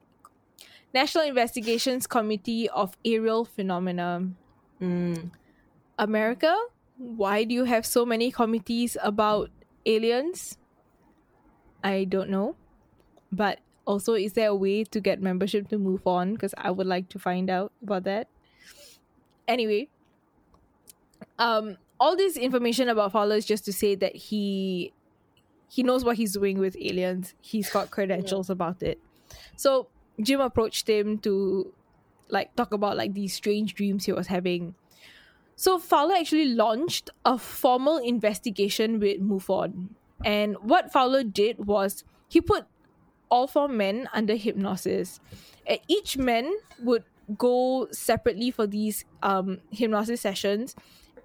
[0.94, 4.30] National Investigations Committee of Aerial Phenomena.
[4.80, 5.30] Mm.
[5.98, 6.54] America,
[6.98, 9.50] why do you have so many committees about
[9.86, 10.56] aliens?
[11.84, 12.56] I don't know.
[13.32, 16.32] But also, is there a way to get membership to MUFON?
[16.32, 18.28] Because I would like to find out about that.
[19.46, 19.88] Anyway,
[21.38, 24.92] um, all this information about Fowler is just to say that he
[25.68, 27.34] he knows what he's doing with aliens.
[27.40, 29.00] He's got credentials about it.
[29.56, 29.88] So
[30.20, 31.74] Jim approached him to
[32.28, 34.76] like talk about like these strange dreams he was having.
[35.56, 39.90] So Fowler actually launched a formal investigation with MUFON.
[40.24, 42.66] And what Fowler did was he put
[43.30, 45.20] all four men under hypnosis.
[45.66, 46.52] And each man
[46.82, 47.04] would
[47.38, 50.76] go separately for these um, hypnosis sessions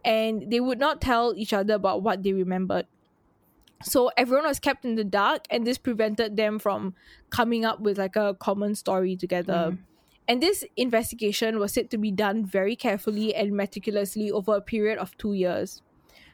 [0.06, 2.88] and they would not tell each other about what they remembered.
[3.84, 6.96] So everyone was kept in the dark, and this prevented them from
[7.30, 9.78] coming up with like a common story together.
[10.28, 15.00] And this investigation was said to be done very carefully and meticulously over a period
[15.00, 15.82] of two years.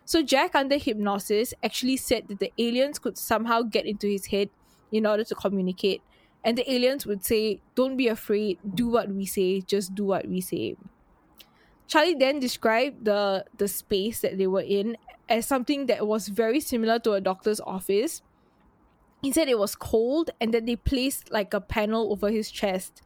[0.06, 4.50] So Jack, under hypnosis, actually said that the aliens could somehow get into his head
[4.92, 6.04] in order to communicate.
[6.44, 10.28] And the aliens would say, Don't be afraid, do what we say, just do what
[10.28, 10.76] we say.
[11.88, 14.98] Charlie then described the the space that they were in
[15.28, 18.22] as something that was very similar to a doctor's office.
[19.24, 23.02] He said it was cold and that they placed like a panel over his chest.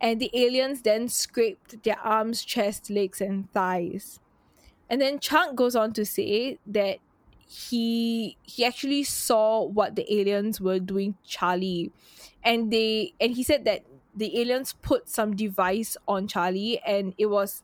[0.00, 4.18] And the aliens then scraped their arms, chest, legs, and thighs.
[4.90, 6.98] And then Chuck goes on to say that
[7.48, 11.92] he he actually saw what the aliens were doing Charlie.
[12.44, 13.84] And they and he said that
[14.14, 17.62] the aliens put some device on Charlie and it was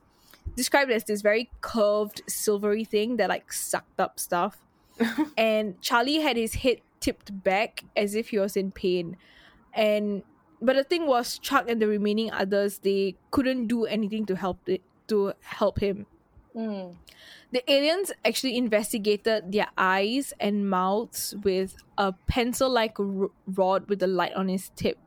[0.55, 4.57] described as this very curved silvery thing that like sucked up stuff.
[5.37, 9.17] and Charlie had his head tipped back as if he was in pain.
[9.73, 10.23] And
[10.61, 14.67] but the thing was Chuck and the remaining others they couldn't do anything to help
[14.67, 16.07] it to help him.
[16.57, 16.95] Mm.
[17.51, 24.01] The aliens actually investigated their eyes and mouths with a pencil like r- rod with
[24.01, 24.97] a light on its tip.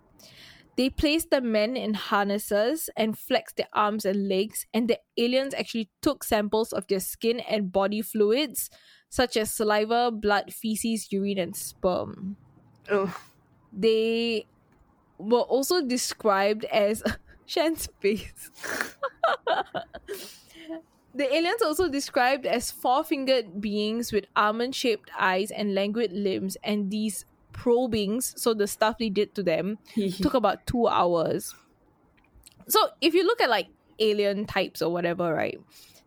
[0.77, 5.53] They placed the men in harnesses and flexed their arms and legs, and the aliens
[5.53, 8.71] actually took samples of their skin and body fluids,
[9.11, 12.37] such as saliva, blood, feces, urine, and sperm.
[12.89, 13.15] Oh.
[13.73, 14.47] They
[15.19, 17.03] were also described as
[17.47, 18.51] Shan's face.
[21.15, 27.25] the aliens also described as four-fingered beings with almond-shaped eyes and languid limbs, and these
[27.53, 29.79] probings, so the stuff they did to them,
[30.23, 31.55] took about two hours.
[32.69, 35.61] So if you look at like alien types or whatever, right?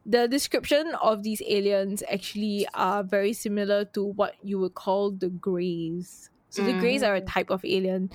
[0.05, 5.29] The description of these aliens actually are very similar to what you would call the
[5.29, 6.29] Greys.
[6.49, 7.07] So the Greys mm.
[7.07, 8.11] are a type of alien.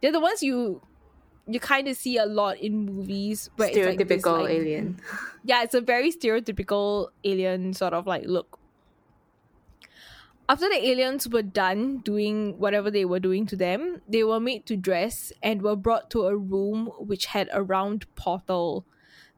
[0.00, 0.82] They're the ones you
[1.46, 5.00] you kind of see a lot in movies where it's like this, Stereotypical like- alien.
[5.44, 8.58] yeah, it's a very stereotypical alien sort of like look.
[10.48, 14.66] After the aliens were done doing whatever they were doing to them, they were made
[14.66, 18.84] to dress and were brought to a room which had a round portal.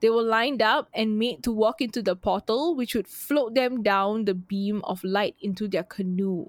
[0.00, 3.82] They were lined up and made to walk into the portal, which would float them
[3.82, 6.48] down the beam of light into their canoe.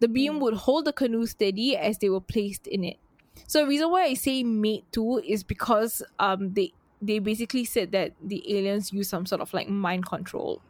[0.00, 0.40] The beam hmm.
[0.40, 2.96] would hold the canoe steady as they were placed in it.
[3.46, 7.92] So the reason why I say made to is because um they they basically said
[7.92, 10.60] that the aliens use some sort of like mind control.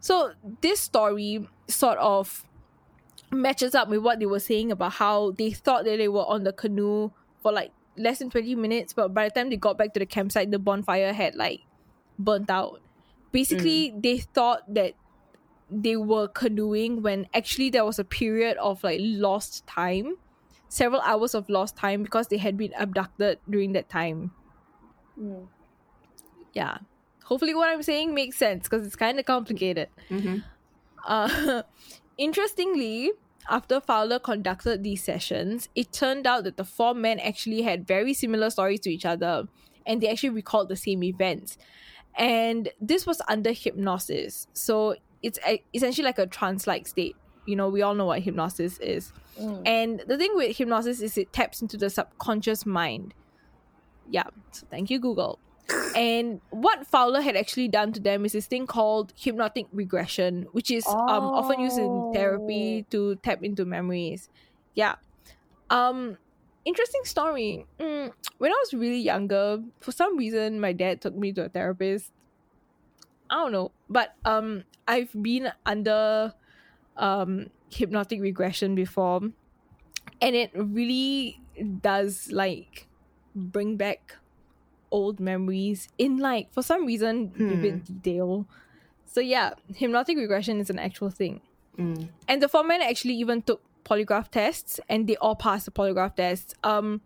[0.00, 2.44] So this story sort of
[3.30, 6.44] matches up with what they were saying about how they thought that they were on
[6.44, 7.10] the canoe
[7.42, 10.06] for like less than 20 minutes, but by the time they got back to the
[10.06, 11.62] campsite, the bonfire had like
[12.18, 12.80] burnt out.
[13.32, 14.94] Basically, they thought that
[15.70, 20.16] they were canoeing when actually there was a period of like lost time,
[20.68, 24.32] several hours of lost time because they had been abducted during that time.
[25.18, 25.46] Mm.
[26.52, 26.78] Yeah.
[27.24, 29.88] Hopefully, what I'm saying makes sense because it's kind of complicated.
[30.10, 30.44] Mhm.
[31.06, 31.62] Uh,
[32.18, 33.12] interestingly,
[33.48, 38.14] after Fowler conducted these sessions, it turned out that the four men actually had very
[38.14, 39.46] similar stories to each other
[39.86, 41.56] and they actually recalled the same events.
[42.16, 44.48] And this was under hypnosis.
[44.52, 45.38] So it's
[45.74, 47.16] essentially like a trance like state.
[47.46, 49.12] You know, we all know what hypnosis is.
[49.40, 49.62] Mm.
[49.66, 53.14] And the thing with hypnosis is it taps into the subconscious mind.
[54.10, 54.24] Yeah.
[54.52, 55.38] So thank you, Google.
[55.96, 60.70] And what Fowler had actually done to them is this thing called hypnotic regression, which
[60.70, 64.28] is um, often used in therapy to tap into memories.
[64.74, 64.96] Yeah.
[65.70, 66.18] Um,
[66.66, 67.66] interesting story.
[67.80, 71.48] Mm, when I was really younger, for some reason, my dad took me to a
[71.48, 72.12] therapist.
[73.30, 76.34] I don't know, but um, I've been under
[76.96, 79.20] um hypnotic regression before,
[80.20, 81.40] and it really
[81.80, 82.86] does like
[83.34, 84.16] bring back
[84.90, 88.46] old memories in like for some reason vivid detail.
[89.04, 91.40] So yeah, hypnotic regression is an actual thing.
[92.28, 96.16] And the four men actually even took polygraph tests and they all passed the polygraph
[96.16, 96.54] tests.
[96.64, 97.00] Um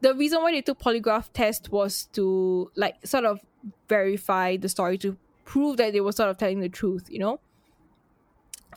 [0.00, 3.40] the reason why they took polygraph test was to like sort of
[3.88, 7.40] verify the story to prove that they were sort of telling the truth, you know?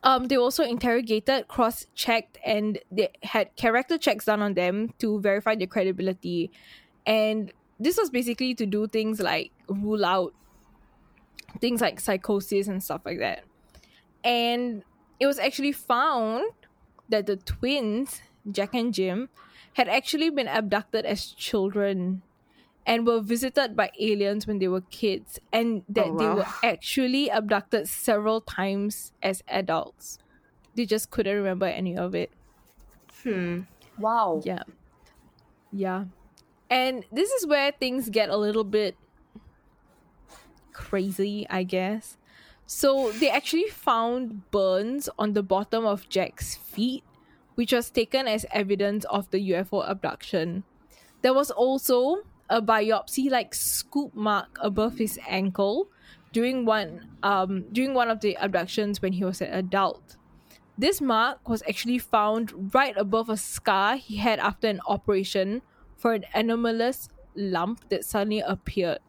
[0.03, 5.19] Um, they also interrogated, cross checked, and they had character checks done on them to
[5.19, 6.51] verify their credibility.
[7.05, 10.33] And this was basically to do things like rule out
[11.59, 13.43] things like psychosis and stuff like that.
[14.23, 14.83] And
[15.19, 16.51] it was actually found
[17.09, 19.29] that the twins, Jack and Jim,
[19.73, 22.21] had actually been abducted as children
[22.85, 27.29] and were visited by aliens when they were kids, and that Oh, they were actually
[27.29, 30.19] abducted several times as adults.
[30.75, 32.31] They just couldn't remember any of it.
[33.23, 33.61] Hmm.
[33.97, 34.41] Wow.
[34.45, 34.63] Yeah.
[35.71, 36.05] Yeah.
[36.69, 38.97] And this is where things get a little bit
[40.73, 42.17] crazy, I guess.
[42.65, 47.03] So they actually found burns on the bottom of Jack's feet,
[47.55, 50.63] which was taken as evidence of the UFO abduction.
[51.21, 55.87] There was also a biopsy like scoop mark above his ankle
[56.31, 60.17] during one um during one of the abductions when he was an adult.
[60.77, 65.61] This mark was actually found right above a scar he had after an operation
[65.97, 68.99] for an anomalous lump that suddenly appeared.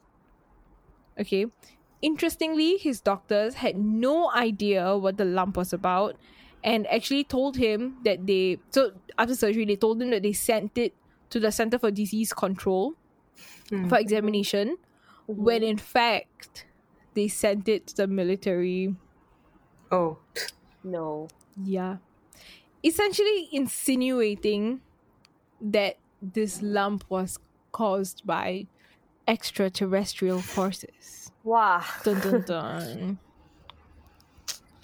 [1.19, 1.47] Okay.
[2.03, 6.17] Interestingly, his doctors had no idea what the lump was about
[6.65, 10.77] and actually told him that they so after surgery they told him that they sent
[10.77, 10.95] it
[11.31, 12.95] to the Center for Disease Control
[13.89, 14.77] for examination
[15.27, 16.67] when in fact
[17.15, 18.95] they sent it to the military
[19.93, 20.19] Oh.
[20.85, 21.29] No.
[21.63, 21.97] yeah.
[22.85, 24.81] Essentially insinuating
[25.61, 27.39] that this lump was
[27.73, 28.67] caused by
[29.29, 31.31] extraterrestrial forces.
[31.45, 31.83] Wow.
[32.05, 33.19] Dun dun dun.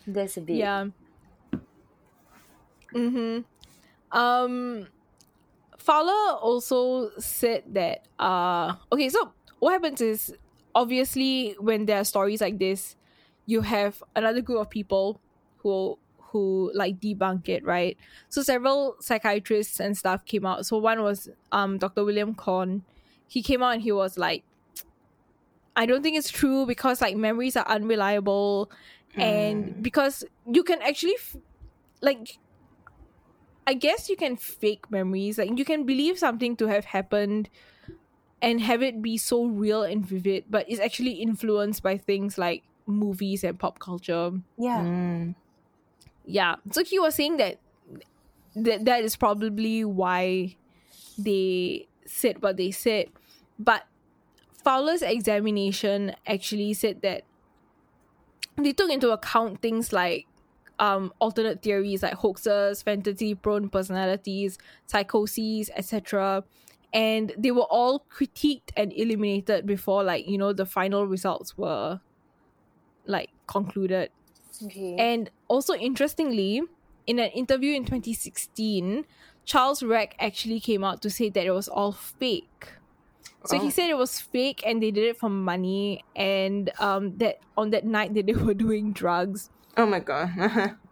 [0.06, 0.56] That's a bit.
[0.56, 0.86] yeah.
[2.94, 3.40] Mm-hmm.
[4.16, 4.86] Um
[5.86, 10.34] Fowler also said that uh okay, so what happens is
[10.74, 12.96] obviously when there are stories like this,
[13.46, 15.20] you have another group of people
[15.58, 17.96] who who like debunk it, right?
[18.30, 20.66] So several psychiatrists and stuff came out.
[20.66, 22.04] So one was um Dr.
[22.04, 22.82] William Korn.
[23.28, 24.42] He came out and he was like
[25.76, 28.72] I don't think it's true because like memories are unreliable
[29.18, 31.36] and because you can actually f-
[32.00, 32.38] like
[33.66, 35.38] I guess you can fake memories.
[35.38, 37.48] Like you can believe something to have happened
[38.40, 42.62] and have it be so real and vivid, but it's actually influenced by things like
[42.86, 44.32] movies and pop culture.
[44.56, 44.82] Yeah.
[44.82, 45.34] Mm.
[46.24, 46.56] Yeah.
[46.70, 47.58] So he was saying that
[48.54, 50.56] that, that is probably why
[51.18, 53.08] they said what they said.
[53.58, 53.84] But
[54.64, 57.22] Fowler's examination actually said that
[58.56, 60.26] they took into account things like
[60.78, 66.44] um, alternate theories like hoaxes, fantasy prone personalities, psychoses, etc.
[66.92, 72.00] And they were all critiqued and eliminated before, like, you know, the final results were
[73.06, 74.10] like concluded.
[74.64, 74.96] Okay.
[74.98, 76.62] And also, interestingly,
[77.06, 79.04] in an interview in 2016,
[79.44, 82.68] Charles Reck actually came out to say that it was all fake.
[83.44, 83.70] So he Oh.
[83.70, 87.84] said it was fake and they did it for money, and um, that on that
[87.84, 89.50] night that they were doing drugs.
[89.76, 90.76] Oh my god.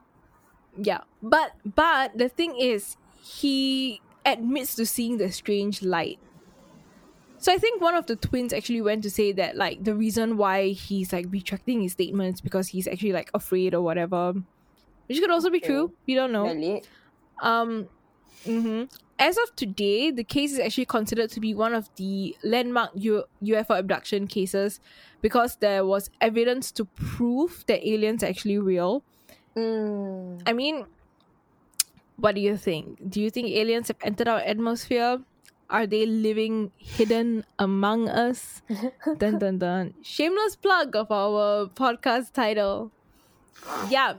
[0.76, 6.18] Yeah, but but the thing is, he admits to seeing the strange light.
[7.38, 10.36] So I think one of the twins actually went to say that like the reason
[10.36, 14.32] why he's like retracting his statements because he's actually like afraid or whatever,
[15.08, 15.60] which could also be Okay.
[15.60, 15.92] true.
[16.06, 16.54] We don't know.
[16.54, 16.88] Valid.
[17.42, 17.88] Um,
[18.46, 18.88] mhm.
[19.18, 23.24] As of today, the case is actually considered to be one of the landmark U-
[23.42, 24.80] UFO abduction cases
[25.22, 29.02] because there was evidence to prove that aliens are actually real.
[29.56, 30.42] Mm.
[30.46, 30.86] I mean,
[32.16, 32.98] what do you think?
[33.08, 35.20] Do you think aliens have entered our atmosphere?
[35.70, 38.62] Are they living hidden among us?
[39.18, 39.94] dun dun dun.
[40.02, 42.90] Shameless plug of our podcast title.
[43.88, 44.14] Yeah.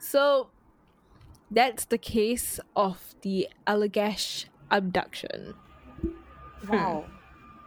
[0.00, 0.48] So
[1.50, 5.54] that's the case of the Allagash abduction.
[6.68, 7.06] Wow.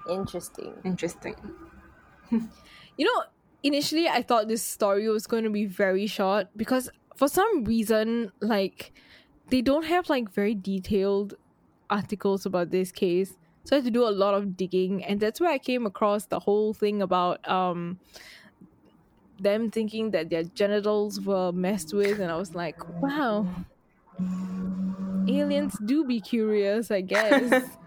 [0.10, 0.82] Interesting.
[0.84, 1.36] Interesting.
[2.98, 3.24] You know,
[3.64, 8.32] initially I thought this story was going to be very short because for some reason,
[8.42, 8.94] like,
[9.50, 11.36] they don't have like very detailed
[11.90, 13.38] articles about this case.
[13.66, 16.28] So I had to do a lot of digging, and that's where I came across
[16.28, 18.00] the whole thing about um
[19.40, 23.66] them thinking that their genitals were messed with, and I was like, wow,
[25.28, 27.78] aliens do be curious, I guess.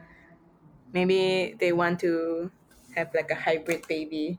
[0.93, 2.51] Maybe they want to
[2.95, 4.39] have like a hybrid baby.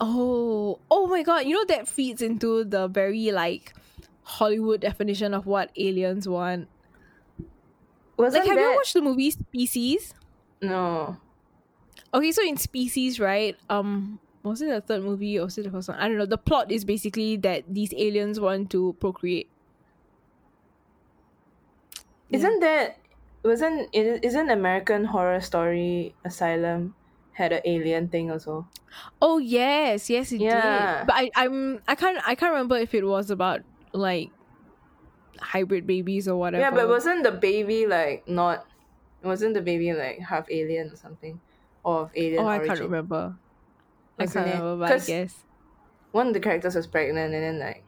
[0.00, 1.46] Oh, oh my god!
[1.46, 3.74] You know that feeds into the very like
[4.22, 6.68] Hollywood definition of what aliens want.
[8.16, 10.14] Wasn't Like, have you watched the movie Species?
[10.60, 11.16] No.
[12.14, 13.56] Okay, so in Species, right?
[13.68, 15.98] Um, was it the third movie or was it the first one?
[15.98, 16.26] I don't know.
[16.26, 19.50] The plot is basically that these aliens want to procreate.
[22.30, 22.98] Isn't that
[23.44, 26.94] wasn't isn't American Horror Story Asylum
[27.32, 28.66] had an alien thing also?
[29.22, 30.98] Oh yes, yes it Yeah.
[31.00, 31.06] did.
[31.06, 33.60] But I, I'm I can't I can't remember if it was about
[33.92, 34.30] like
[35.38, 36.60] hybrid babies or whatever.
[36.62, 38.66] Yeah, but wasn't the baby like not?
[39.22, 41.40] Wasn't the baby like half alien or something,
[41.84, 43.36] or of alien oh, I can't remember.
[44.18, 44.58] I Wasn't can't it?
[44.62, 45.44] remember, but I guess.
[46.12, 47.82] One of the characters was pregnant, and then like,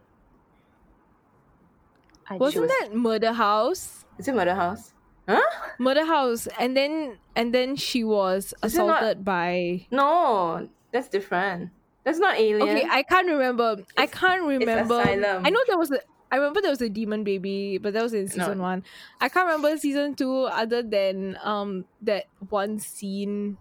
[2.28, 4.05] I Wasn't was- that Murder House?
[4.18, 4.92] Is it Murder House?
[5.28, 5.40] Huh?
[5.78, 9.86] Murder House, and then and then she was Is it not- assaulted by.
[9.90, 11.70] No, that's different.
[12.04, 12.62] That's not alien.
[12.78, 13.84] Okay, I can't remember.
[13.98, 14.94] I can't remember.
[14.94, 16.00] I know there was a.
[16.30, 18.64] I remember there was a demon baby, but that was in season No.
[18.64, 18.84] one.
[19.20, 23.56] I can't remember season two other than um that one scene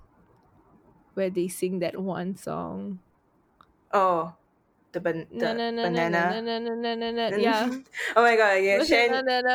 [1.16, 3.00] where they sing that one song.
[3.94, 4.34] oh,
[4.92, 6.42] the, ban- the Na na na na na banana.
[6.42, 7.38] na na na na na.
[7.38, 7.70] Yeah.
[8.16, 8.64] oh my god!
[8.64, 9.10] Yeah, Shen,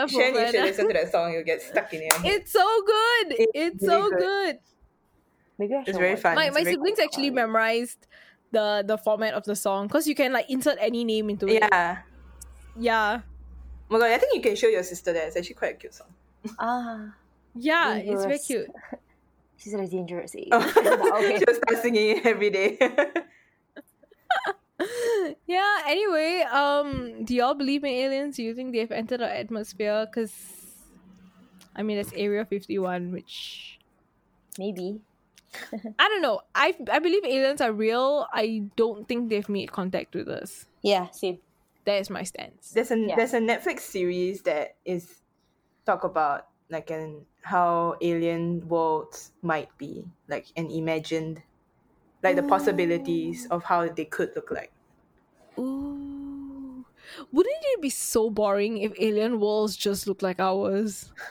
[0.09, 1.33] Shen, you should listen to that song.
[1.33, 2.33] You'll get stuck in your head.
[2.33, 3.27] It's so good.
[3.39, 4.19] It's It's really so good.
[4.21, 4.55] good.
[5.59, 6.35] Maybe I It's very watch fun.
[6.37, 7.43] My It's my very siblings actually fun.
[7.49, 8.07] memorized
[8.53, 11.63] the the format of the song because you can like insert any name into it.
[11.65, 12.05] Yeah.
[12.77, 13.21] Yeah.
[13.91, 14.11] Oh my god!
[14.13, 15.29] I think you can show your sister that.
[15.29, 16.13] It's actually quite a cute song.
[16.59, 17.13] Ah,
[17.55, 18.69] Yeah, it's very cute.
[19.57, 20.49] she's at a dangerous age.
[20.53, 20.61] Oh.
[21.21, 21.39] okay.
[21.39, 22.77] She'll start singing every day.
[25.47, 30.07] yeah anyway um do y'all believe in aliens do you think they've entered our atmosphere
[30.07, 30.33] because
[31.77, 33.79] i mean that's area 51 which
[34.59, 35.01] Maybe.
[35.99, 40.15] i don't know i i believe aliens are real i don't think they've made contact
[40.15, 41.39] with us Yeah, same.
[41.85, 43.17] that is my stance there's a Yeah.
[43.17, 45.21] there's a Netflix series that is
[45.85, 51.43] talk about like an how alien worlds might be like an imagined
[52.23, 54.73] like the possibilities of how they could look like.
[55.59, 56.85] Ooh.
[57.33, 61.13] wouldn't it be so boring if alien worlds just look like ours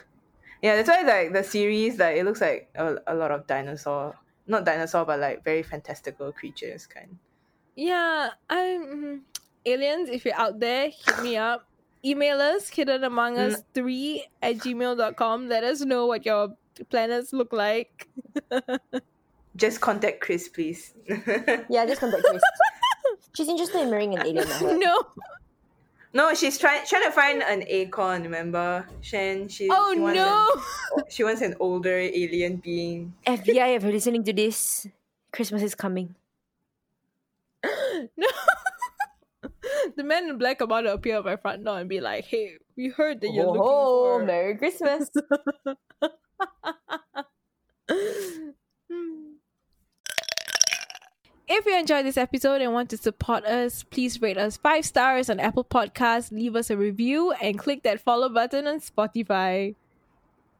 [0.62, 4.16] Yeah, that's why like the series like it looks like a, a lot of dinosaur,
[4.46, 7.18] not dinosaur, but like very fantastical creatures kind.
[7.74, 9.20] yeah i'm mm,
[9.64, 11.66] aliens if you're out there hit me up
[12.04, 16.56] email us hidden among us 3 at gmail.com let us know what your
[16.90, 18.08] planets look like
[19.56, 20.94] Just contact Chris, please.
[21.68, 22.42] Yeah, just contact Chris.
[23.34, 24.46] She's interested in marrying an alien.
[24.48, 25.04] I no
[26.14, 28.22] no, she's trying trying to find an acorn.
[28.22, 29.48] Remember, Shen?
[29.48, 30.48] She oh she wants no
[30.96, 33.14] an- she wants an older alien being.
[33.26, 34.86] FBI, if you're listening to this,
[35.32, 36.14] Christmas is coming.
[37.64, 38.28] no
[39.96, 42.58] the man in black about to appear at my front door and be like hey
[42.76, 45.10] we heard that you're oh, looking for Oh, Merry Christmas.
[51.54, 55.28] If you enjoyed this episode and want to support us, please rate us five stars
[55.28, 59.74] on Apple Podcasts, leave us a review, and click that follow button on Spotify.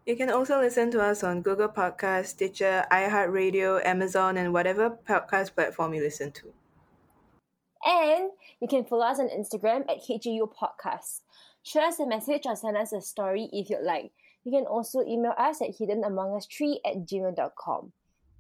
[0.05, 5.55] You can also listen to us on Google Podcast, Stitcher, iHeartRadio, Amazon, and whatever podcast
[5.55, 6.53] platform you listen to.
[7.87, 8.31] and
[8.61, 11.23] you can follow us on Instagram at HGU Podcast.
[11.63, 14.13] Shoot us a message or send us a story if you'd like.
[14.45, 17.93] You can also email us at hiddenamongus3 at gmail.com.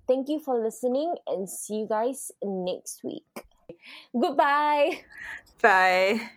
[0.06, 3.24] Thank you for listening and see you guys next week.
[4.18, 5.00] Goodbye.
[5.60, 6.30] Bye.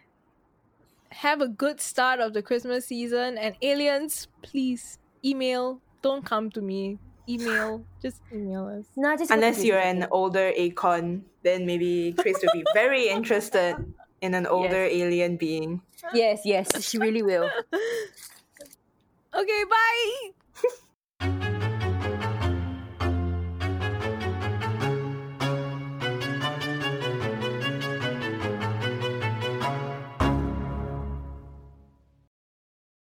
[1.09, 5.82] Have a good start of the Christmas season, and aliens, please email.
[6.01, 6.99] Don't come to me.
[7.28, 7.84] Email.
[8.01, 8.86] Just email us.
[8.95, 10.01] Nah, just Unless you're Disney.
[10.03, 13.76] an older acorn, then maybe Chris will be very interested
[14.22, 15.82] in an older alien being.
[16.13, 17.49] Yes, yes, she really will.
[19.36, 20.70] Okay, bye.